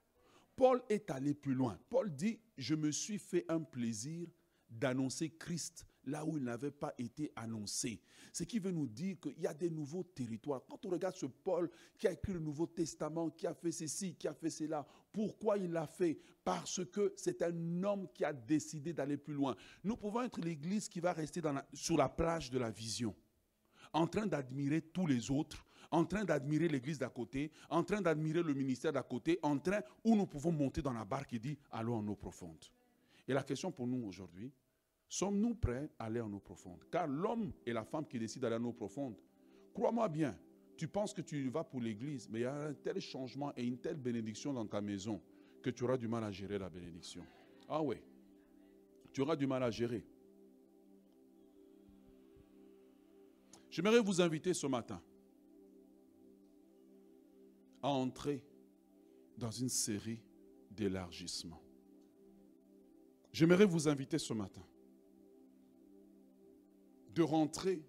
[0.55, 1.79] Paul est allé plus loin.
[1.89, 4.27] Paul dit, je me suis fait un plaisir
[4.69, 8.01] d'annoncer Christ là où il n'avait pas été annoncé.
[8.31, 10.61] Ce qui veut nous dire qu'il y a des nouveaux territoires.
[10.67, 14.15] Quand on regarde ce Paul qui a écrit le Nouveau Testament, qui a fait ceci,
[14.15, 16.19] qui a fait cela, pourquoi il l'a fait?
[16.43, 19.55] Parce que c'est un homme qui a décidé d'aller plus loin.
[19.83, 21.41] Nous pouvons être l'Église qui va rester
[21.73, 23.15] sur la plage de la vision,
[23.93, 28.43] en train d'admirer tous les autres, en train d'admirer l'église d'à côté, en train d'admirer
[28.43, 31.57] le ministère d'à côté, en train où nous pouvons monter dans la barque et dire
[31.71, 32.63] allons en eau profonde.
[33.27, 34.51] Et la question pour nous aujourd'hui,
[35.09, 36.85] sommes-nous prêts à aller en eau profonde?
[36.91, 39.17] Car l'homme et la femme qui décident d'aller en eau profonde,
[39.73, 40.37] crois-moi bien,
[40.77, 43.65] tu penses que tu vas pour l'église, mais il y a un tel changement et
[43.65, 45.21] une telle bénédiction dans ta maison
[45.61, 47.25] que tu auras du mal à gérer la bénédiction.
[47.67, 47.97] Ah oui,
[49.11, 50.05] tu auras du mal à gérer.
[53.69, 55.01] J'aimerais vous inviter ce matin
[57.81, 58.41] à entrer
[59.37, 60.21] dans une série
[60.71, 61.61] d'élargissements.
[63.31, 64.63] J'aimerais vous inviter ce matin
[67.19, 67.83] de rentrer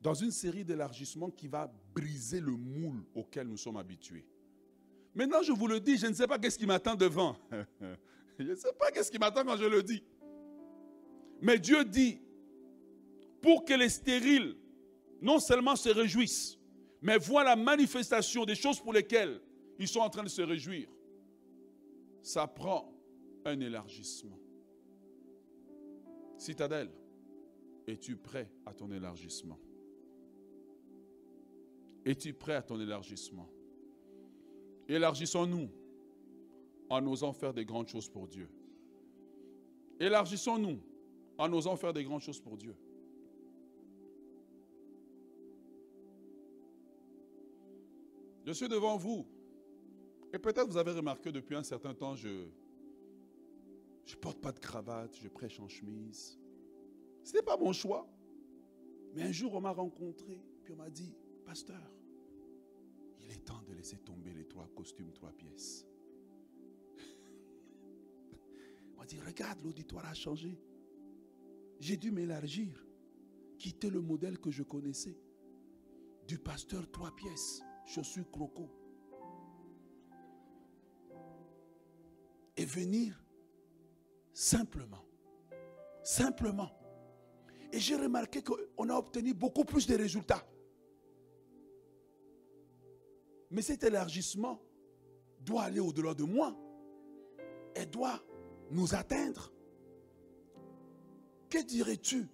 [0.00, 4.24] dans une série d'élargissements qui va briser le moule auquel nous sommes habitués.
[5.14, 7.36] Maintenant, je vous le dis, je ne sais pas qu'est-ce qui m'attend devant.
[8.38, 10.02] je ne sais pas qu'est-ce qui m'attend quand je le dis.
[11.42, 12.18] Mais Dieu dit,
[13.42, 14.56] pour que les stériles
[15.20, 16.58] non seulement se réjouissent,
[17.02, 19.38] mais voient la manifestation des choses pour lesquelles
[19.78, 20.88] ils sont en train de se réjouir.
[22.22, 22.90] Ça prend
[23.44, 24.38] un élargissement.
[26.38, 26.90] Citadelle,
[27.86, 29.58] es-tu prêt à ton élargissement?
[32.04, 33.48] Es-tu prêt à ton élargissement?
[34.88, 35.68] Élargissons-nous
[36.88, 38.48] en osant faire des grandes choses pour Dieu.
[39.98, 40.80] Élargissons-nous
[41.38, 42.76] en osant faire des grandes choses pour Dieu.
[48.44, 49.26] Je suis devant vous.
[50.32, 55.16] Et peut-être vous avez remarqué depuis un certain temps, je ne porte pas de cravate,
[55.20, 56.38] je prêche en chemise.
[57.26, 58.08] Ce n'est pas mon choix.
[59.12, 61.12] Mais un jour, on m'a rencontré, puis on m'a dit,
[61.44, 61.82] pasteur,
[63.20, 65.84] il est temps de laisser tomber les trois costumes, trois pièces.
[68.94, 70.56] on m'a dit, regarde, l'auditoire a changé.
[71.80, 72.86] J'ai dû m'élargir,
[73.58, 75.18] quitter le modèle que je connaissais,
[76.28, 78.70] du pasteur trois pièces chaussures croco.
[82.56, 83.20] Et venir
[84.32, 85.04] simplement.
[86.04, 86.85] Simplement.
[87.76, 90.42] Et j'ai remarqué qu'on a obtenu beaucoup plus de résultats.
[93.50, 94.62] Mais cet élargissement
[95.40, 96.56] doit aller au-delà de moi.
[97.74, 98.18] Et doit
[98.70, 99.52] nous atteindre.
[101.50, 102.26] Que dirais-tu?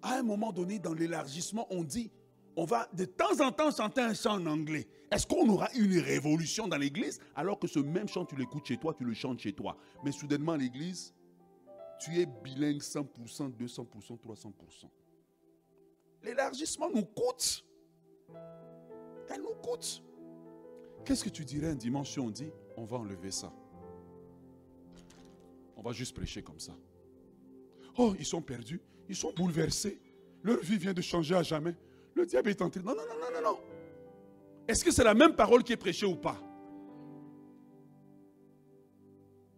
[0.00, 2.10] À un moment donné, dans l'élargissement, on dit
[2.56, 4.88] on va de temps en temps chanter un chant en anglais.
[5.12, 7.20] Est-ce qu'on aura une révolution dans l'église?
[7.36, 10.10] Alors que ce même chant, tu l'écoutes chez toi, tu le chantes chez toi Mais
[10.10, 11.14] soudainement, l'église,
[11.98, 14.52] tu es bilingue 100%, 200%, 300%.
[16.22, 17.64] L'élargissement nous coûte.
[19.30, 20.02] Elle nous coûte.
[21.04, 23.52] Qu'est-ce que tu dirais un dimanche si on dit, on va enlever ça?
[25.76, 26.72] On va juste prêcher comme ça.
[27.96, 30.00] Oh, ils sont perdus, ils sont bouleversés.
[30.42, 31.74] Leur vie vient de changer à jamais.
[32.14, 32.80] Le diable est entré.
[32.80, 33.58] Non, non, non, non, non.
[34.66, 36.36] Est-ce que c'est la même parole qui est prêchée ou pas?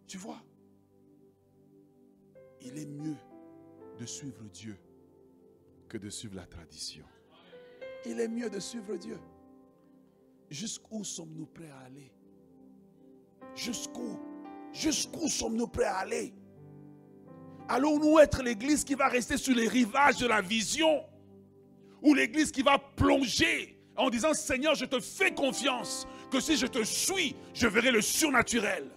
[0.06, 0.42] Tu vois?
[2.60, 3.16] Il est mieux
[3.98, 4.78] de suivre Dieu
[5.88, 7.04] que de suivre la tradition.
[8.06, 9.18] Il est mieux de suivre Dieu.
[10.48, 12.12] Jusqu'où sommes-nous prêts à aller?
[13.54, 14.18] Jusqu'où?
[14.72, 16.34] Jusqu'où sommes-nous prêts à aller?
[17.68, 21.04] Allons-nous être l'église qui va rester sur les rivages de la vision?
[22.02, 26.66] Ou l'église qui va plonger en disant Seigneur, je te fais confiance, que si je
[26.66, 28.90] te suis, je verrai le surnaturel.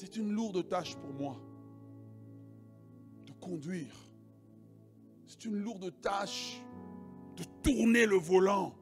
[0.00, 1.36] C'est une lourde tâche pour moi
[3.26, 3.94] de conduire.
[5.26, 6.62] C'est une lourde tâche
[7.36, 8.74] de tourner le volant.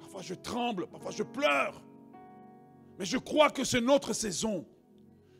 [0.00, 1.82] Parfois je tremble, parfois je pleure.
[2.98, 4.64] Mais je crois que c'est notre saison.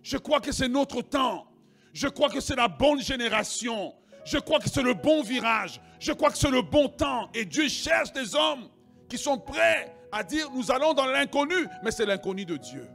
[0.03, 1.47] Je crois que c'est notre temps.
[1.95, 3.95] Je crois que c'est la bonne génération.
[4.27, 5.81] Je crois que c'est le bon virage.
[5.99, 7.31] Je crois que c'est le bon temps.
[7.33, 8.69] Et Dieu cherche des hommes
[9.09, 12.87] qui sont prêts à dire nous allons dans l'inconnu, mais c'est l'inconnu de Dieu.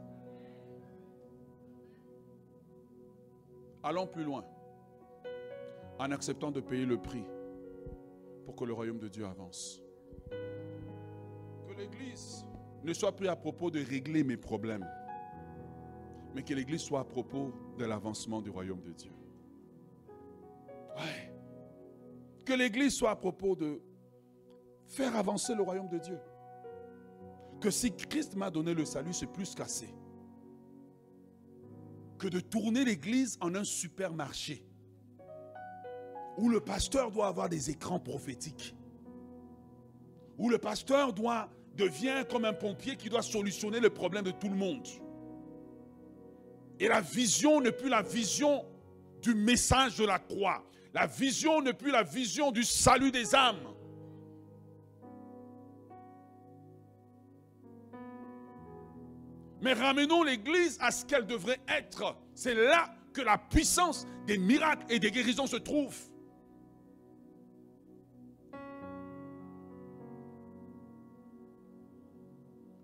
[3.84, 4.44] Allons plus loin
[6.00, 7.24] en acceptant de payer le prix
[8.44, 9.80] pour que le royaume de Dieu avance.
[10.30, 12.44] Que l'Église
[12.82, 14.84] ne soit plus à propos de régler mes problèmes
[16.34, 19.12] mais que l'Église soit à propos de l'avancement du royaume de Dieu.
[22.44, 23.80] Que l'Église soit à propos de
[24.86, 26.18] faire avancer le royaume de Dieu.
[27.60, 29.94] Que si Christ m'a donné le salut, c'est plus qu'assez.
[32.24, 34.64] Que de tourner l'église en un supermarché
[36.38, 38.74] où le pasteur doit avoir des écrans prophétiques,
[40.38, 44.48] où le pasteur doit devient comme un pompier qui doit solutionner le problème de tout
[44.48, 44.88] le monde.
[46.80, 48.64] Et la vision n'est plus la vision
[49.20, 50.64] du message de la croix.
[50.94, 53.68] La vision n'est plus la vision du salut des âmes.
[59.64, 62.14] Mais ramenons l'Église à ce qu'elle devrait être.
[62.34, 65.96] C'est là que la puissance des miracles et des guérisons se trouve.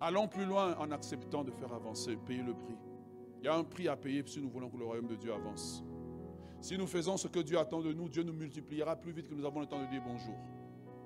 [0.00, 2.78] Allons plus loin en acceptant de faire avancer, payer le prix.
[3.40, 5.34] Il y a un prix à payer si nous voulons que le royaume de Dieu
[5.34, 5.84] avance.
[6.62, 9.34] Si nous faisons ce que Dieu attend de nous, Dieu nous multipliera plus vite que
[9.34, 10.38] nous avons le temps de dire bonjour.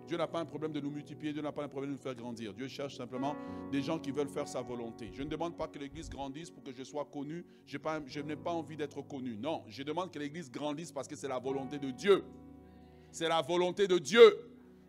[0.07, 2.03] Dieu n'a pas un problème de nous multiplier, Dieu n'a pas un problème de nous
[2.03, 2.53] faire grandir.
[2.53, 3.35] Dieu cherche simplement
[3.73, 5.11] des gens qui veulent faire sa volonté.
[5.15, 7.45] Je ne demande pas que l'Église grandisse pour que je sois connu.
[7.67, 7.79] Je,
[8.21, 9.37] n'ai pas envie d'être connu.
[9.37, 12.25] Non, je demande que l'Église grandisse parce que c'est la volonté de Dieu.
[13.11, 14.37] C'est la volonté de Dieu.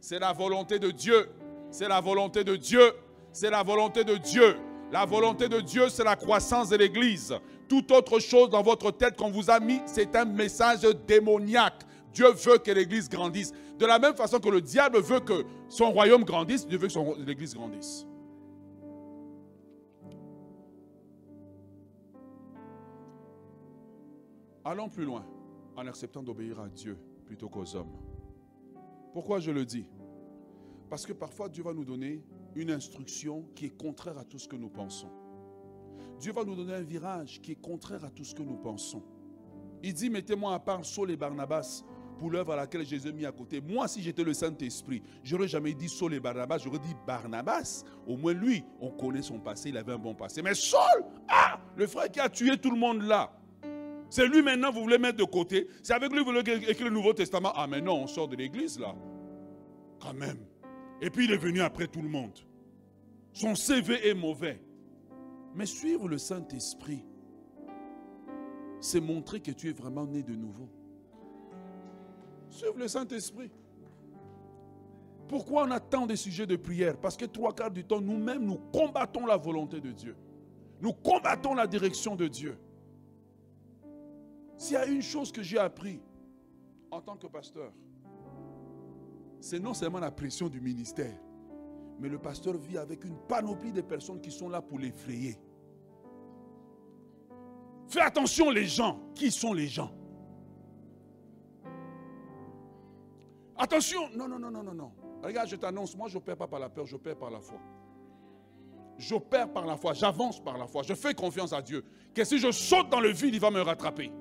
[0.02, 1.30] C'est la volonté de Dieu.
[1.72, 2.92] C'est la volonté de Dieu.
[3.32, 4.56] C'est la volonté de Dieu.
[4.92, 7.34] La volonté de Dieu, c'est la croissance de l'Église.
[7.68, 11.84] Toute autre chose dans votre tête qu'on vous a mis, c'est un message démoniaque.
[12.16, 13.52] Dieu veut que l'Église grandisse.
[13.78, 17.22] De la même façon que le diable veut que son royaume grandisse, Dieu veut que
[17.22, 18.08] l'Église grandisse.
[24.64, 25.26] Allons plus loin
[25.76, 27.92] en acceptant d'obéir à Dieu plutôt qu'aux hommes.
[29.12, 29.86] Pourquoi je le dis?
[30.90, 32.24] Parce que parfois Dieu va nous donner
[32.56, 35.12] une instruction qui est contraire à tout ce que nous pensons.
[36.20, 39.04] Dieu va nous donner un virage qui est contraire à tout ce que nous pensons.
[39.84, 41.84] Il dit, mettez-moi à part Saul et Barnabas
[42.16, 43.62] pour à laquelle Jésus mis à côté.
[43.62, 47.84] Moi, si j'étais le Saint-Esprit, j'aurais jamais dit Saul et Barnabas, j'aurais dit Barnabas.
[48.08, 50.42] Au moins lui, on connaît son passé, il avait un bon passé.
[50.42, 53.32] Mais Saul, ah, le frère qui a tué tout le monde là,
[54.10, 55.68] c'est lui maintenant, vous voulez mettre de côté.
[55.84, 57.52] C'est avec lui que vous voulez écrire le Nouveau Testament.
[57.56, 58.96] Ah, mais non, on sort de l'église là.
[60.00, 60.38] Quand même.
[61.02, 62.38] Et puis il est venu après tout le monde.
[63.34, 64.62] Son CV est mauvais.
[65.54, 67.04] Mais suivre le Saint-Esprit,
[68.80, 70.70] c'est montrer que tu es vraiment né de nouveau.
[72.56, 73.52] Suivre le Saint-Esprit.
[75.28, 76.98] Pourquoi on a tant de sujets de prière?
[76.98, 80.16] Parce que trois quarts du temps, nous-mêmes, nous combattons la volonté de Dieu.
[80.80, 82.58] Nous combattons la direction de Dieu.
[84.56, 86.00] S'il y a une chose que j'ai appris
[86.92, 87.74] en tant que pasteur,
[89.42, 91.20] c'est non seulement la pression du ministère,
[92.00, 95.38] mais le pasteur vit avec une panoplie de personnes qui sont là pour l'effrayer.
[97.88, 99.02] Fais attention les gens.
[99.14, 99.92] Qui sont les gens?
[103.58, 104.10] Attention.
[104.16, 104.92] Non, non, non, non, non, non.
[105.24, 107.60] Regarde, je t'annonce, moi je n'opère pas par la peur, j'opère par la foi.
[108.98, 111.84] J'opère par la foi, j'avance par la foi, je fais confiance à Dieu.
[112.14, 114.12] Que si je saute dans le vide, il va me rattraper.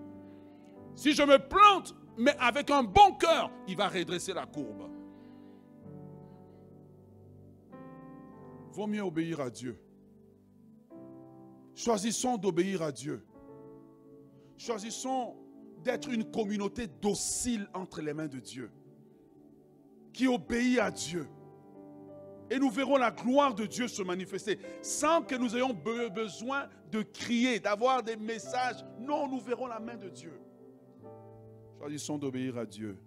[0.97, 4.91] Si je me plante, mais avec un bon cœur, il va redresser la courbe.
[8.73, 9.81] Vaut mieux obéir à Dieu.
[11.75, 13.25] Choisissons d'obéir à Dieu.
[14.57, 15.37] Choisissons
[15.83, 18.71] d'être une communauté docile entre les mains de Dieu,
[20.15, 21.29] qui obéit à Dieu.
[22.51, 27.03] Et nous verrons la gloire de Dieu se manifester sans que nous ayons besoin de
[27.03, 28.85] crier, d'avoir des messages.
[28.99, 30.41] Non, nous verrons la main de Dieu.
[31.79, 32.99] Choisissons d'obéir à Dieu.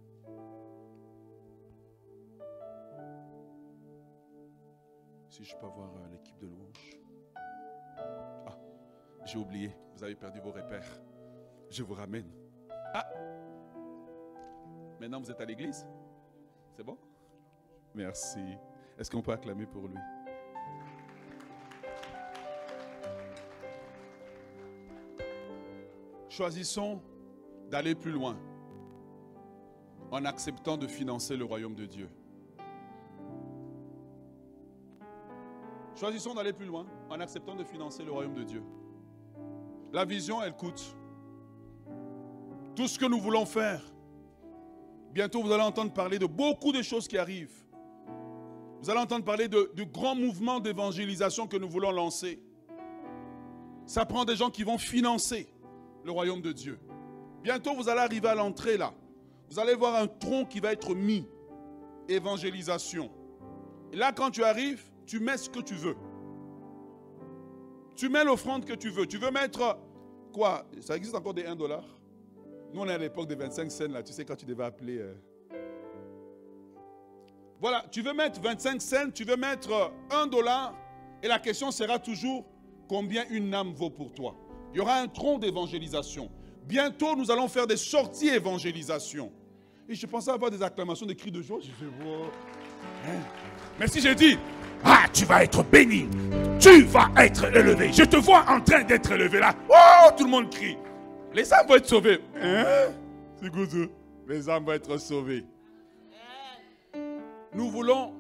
[5.30, 7.00] Si je peux avoir euh, l'équipe de louange.
[8.46, 8.58] Ah,
[9.24, 11.00] j'ai oublié, vous avez perdu vos repères.
[11.70, 12.30] Je vous ramène.
[12.94, 13.08] Ah
[15.00, 15.86] Maintenant, vous êtes à l'église?
[16.78, 16.96] C'est bon?
[17.96, 18.56] Merci.
[19.00, 19.98] Est-ce qu'on peut acclamer pour lui?
[26.30, 27.02] Choisissons
[27.72, 28.38] d'aller plus loin
[30.12, 32.12] en acceptant de financer le royaume de Dieu.
[35.96, 38.62] Choisissons d'aller plus loin en acceptant de financer le royaume de Dieu.
[39.94, 40.96] La vision, elle coûte
[42.76, 43.82] tout ce que nous voulons faire.
[45.18, 47.66] Bientôt, vous allez entendre parler de beaucoup de choses qui arrivent.
[48.80, 52.40] Vous allez entendre parler du grand mouvement d'évangélisation que nous voulons lancer.
[53.88, 55.52] Ça prend des gens qui vont financer
[56.04, 56.80] le royaume de Dieu.
[57.42, 58.94] Bientôt, vous allez arriver à l'entrée là.
[59.50, 61.28] Vous allez voir un tronc qui va être mis.
[62.08, 63.10] Évangélisation.
[63.94, 65.98] Là, quand tu arrives, tu mets ce que tu veux.
[67.96, 69.08] Tu mets l'offrande que tu veux.
[69.08, 69.80] Tu veux mettre
[70.32, 70.68] quoi?
[70.82, 71.97] Ça existe encore des 1 dollar?
[72.80, 74.04] On est à l'époque des 25 scènes, là.
[74.04, 74.98] Tu sais, quand tu devais appeler.
[75.00, 75.14] Euh,
[77.60, 80.76] Voilà, tu veux mettre 25 cents, tu veux mettre 1 dollar,
[81.24, 82.46] et la question sera toujours
[82.88, 84.36] combien une âme vaut pour toi?
[84.74, 86.30] Il y aura un tronc d'évangélisation.
[86.66, 89.32] Bientôt, nous allons faire des sorties évangélisation.
[89.90, 91.60] Et je pensais avoir des acclamations, des cris de joie.
[91.62, 91.86] Je fais,
[93.08, 93.20] hein?
[93.80, 94.38] Mais si j'ai dit,
[94.84, 96.08] ah, tu vas être béni,
[96.60, 97.92] tu vas être élevé.
[97.92, 99.56] Je te vois en train d'être élevé là.
[99.70, 100.78] Oh, tout le monde crie.
[101.38, 102.20] Les âmes vont être sauvées.
[102.42, 102.66] Hein?
[104.28, 105.46] Les âmes vont être sauvées.
[107.54, 108.16] Nous voulons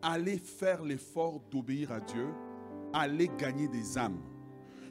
[0.00, 2.28] aller faire l'effort d'obéir à Dieu,
[2.94, 4.22] aller gagner des âmes.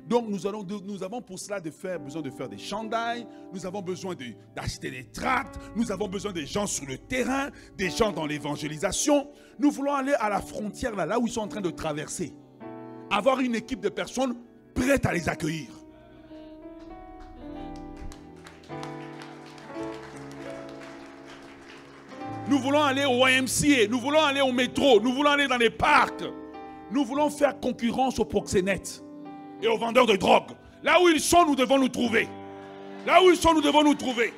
[0.06, 3.66] Donc nous, allons, nous avons pour cela de faire, besoin de faire des chandails, nous
[3.66, 4.14] avons besoin
[4.56, 7.50] d'acheter des tracts, nous avons besoin des gens sur le terrain,
[7.80, 9.28] des gens dans l'évangélisation.
[9.58, 12.36] Nous voulons aller à la frontière, là, là où ils sont en train de traverser.
[13.10, 14.38] Avoir une équipe de personnes
[14.76, 15.77] prêtes à les accueillir.
[22.58, 25.70] Nous voulons aller au YMCA, nous voulons aller au métro, nous voulons aller dans les
[25.70, 26.24] parcs.
[26.90, 29.04] Nous voulons faire concurrence aux proxénètes
[29.62, 30.54] et aux vendeurs de drogue.
[30.82, 32.28] Là où ils sont, nous devons nous trouver.
[33.06, 34.34] Là où ils sont, nous devons nous trouver.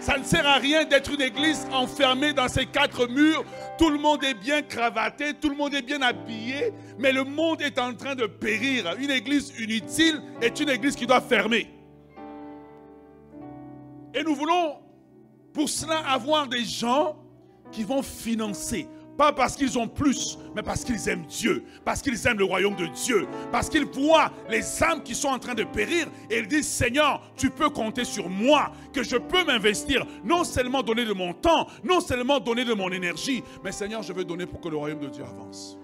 [0.00, 3.42] Ça ne sert à rien d'être une église enfermée dans ces quatre murs.
[3.78, 7.62] Tout le monde est bien cravaté, tout le monde est bien habillé, mais le monde
[7.62, 8.84] est en train de périr.
[9.00, 11.70] Une église inutile est une église qui doit fermer.
[14.12, 14.76] Et nous voulons
[15.58, 17.16] pour cela avoir des gens
[17.72, 18.86] qui vont financer,
[19.16, 22.76] pas parce qu'ils ont plus, mais parce qu'ils aiment Dieu, parce qu'ils aiment le royaume
[22.76, 26.46] de Dieu, parce qu'ils voient les âmes qui sont en train de périr et ils
[26.46, 31.12] disent Seigneur, tu peux compter sur moi, que je peux m'investir, non seulement donner de
[31.12, 34.68] mon temps, non seulement donner de mon énergie, mais Seigneur, je veux donner pour que
[34.68, 35.76] le royaume de Dieu avance.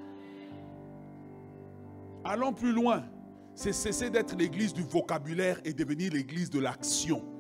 [2.24, 3.02] Allons plus loin.
[3.56, 7.33] C'est cesser d'être l'église du vocabulaire et devenir l'église de l'action.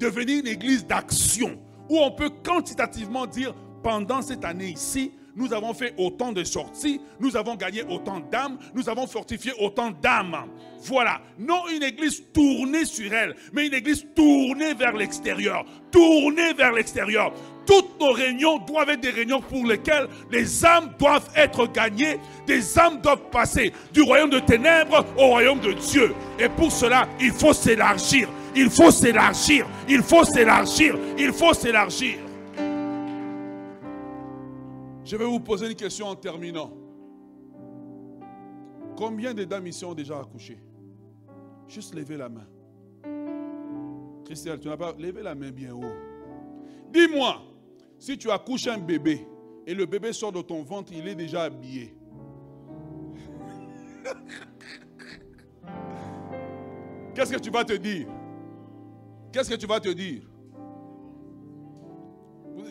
[0.00, 1.58] Devenir une église d'action
[1.90, 7.00] où on peut quantitativement dire pendant cette année ici, nous avons fait autant de sorties,
[7.20, 10.46] nous avons gagné autant d'âmes, nous avons fortifié autant d'âmes.
[10.82, 16.72] Voilà, non une église tournée sur elle, mais une église tournée vers l'extérieur, tournée vers
[16.72, 17.32] l'extérieur.
[17.66, 22.78] Toutes nos réunions doivent être des réunions pour lesquelles les âmes doivent être gagnées, des
[22.78, 26.14] âmes doivent passer du royaume de ténèbres au royaume de Dieu.
[26.38, 32.18] Et pour cela, il faut s'élargir, il faut s'élargir, il faut s'élargir, il faut s'élargir.
[35.04, 36.72] Je vais vous poser une question en terminant.
[38.96, 40.58] Combien de dames ici ont déjà accouché?
[41.66, 42.46] Juste levez la main.
[44.24, 45.94] Christelle, tu n'as pas levé la main bien haut.
[46.92, 47.42] Dis-moi,
[47.98, 49.26] si tu accouches un bébé
[49.66, 51.94] et le bébé sort de ton ventre, il est déjà habillé.
[57.14, 58.06] Qu'est-ce que tu vas te dire?
[59.32, 60.22] Qu'est-ce que tu vas te dire?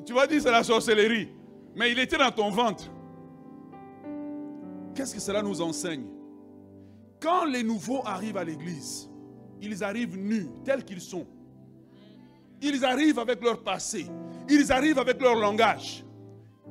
[0.05, 1.29] Tu vas dire c'est la sorcellerie.
[1.75, 2.85] Mais il était dans ton ventre.
[4.95, 6.05] Qu'est-ce que cela nous enseigne?
[7.21, 9.09] Quand les nouveaux arrivent à l'église,
[9.61, 11.27] ils arrivent nus, tels qu'ils sont.
[12.61, 14.07] Ils arrivent avec leur passé.
[14.49, 16.03] Ils arrivent avec leur langage.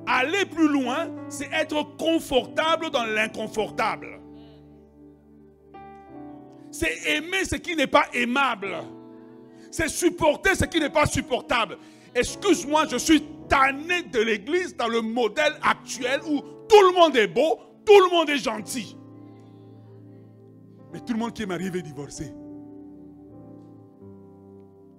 [0.07, 4.20] Aller plus loin, c'est être confortable dans l'inconfortable.
[6.70, 8.76] C'est aimer ce qui n'est pas aimable.
[9.70, 11.78] C'est supporter ce qui n'est pas supportable.
[12.14, 17.28] Excuse-moi, je suis tanné de l'église dans le modèle actuel où tout le monde est
[17.28, 18.96] beau, tout le monde est gentil.
[20.92, 22.32] Mais tout le monde qui est marié veut divorcer.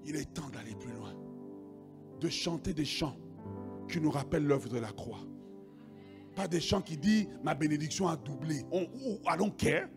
[0.05, 1.13] Il est temps d'aller plus loin.
[2.19, 3.15] De chanter des chants
[3.87, 5.25] qui nous rappellent l'œuvre de la croix.
[6.35, 8.63] Pas des chants qui disent ma bénédiction a doublé.
[8.71, 9.87] On, I don't care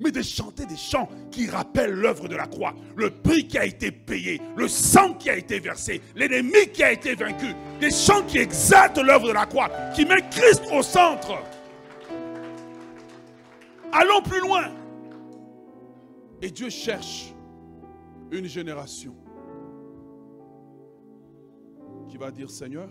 [0.00, 3.64] mais de chanter des chants qui rappellent l'œuvre de la croix, le prix qui a
[3.64, 8.24] été payé, le sang qui a été versé, l'ennemi qui a été vaincu, des chants
[8.26, 11.38] qui exaltent l'œuvre de la croix, qui mettent Christ au centre.
[13.92, 14.70] Allons plus loin.
[16.40, 17.32] Et Dieu cherche
[18.32, 19.14] une génération
[22.08, 22.90] qui va dire Seigneur,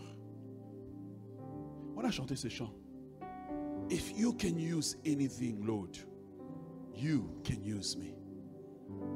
[1.95, 2.73] on a chanté ces chants.
[3.89, 5.89] If you can use anything, Lord,
[6.95, 8.13] You can use me.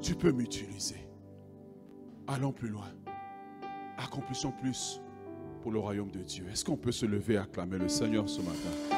[0.00, 1.08] Tu peux m'utiliser.
[2.26, 2.90] Allons plus loin.
[3.98, 5.00] Accomplissons plus
[5.62, 6.46] pour le royaume de Dieu.
[6.50, 8.95] Est-ce qu'on peut se lever et acclamer le Seigneur ce matin?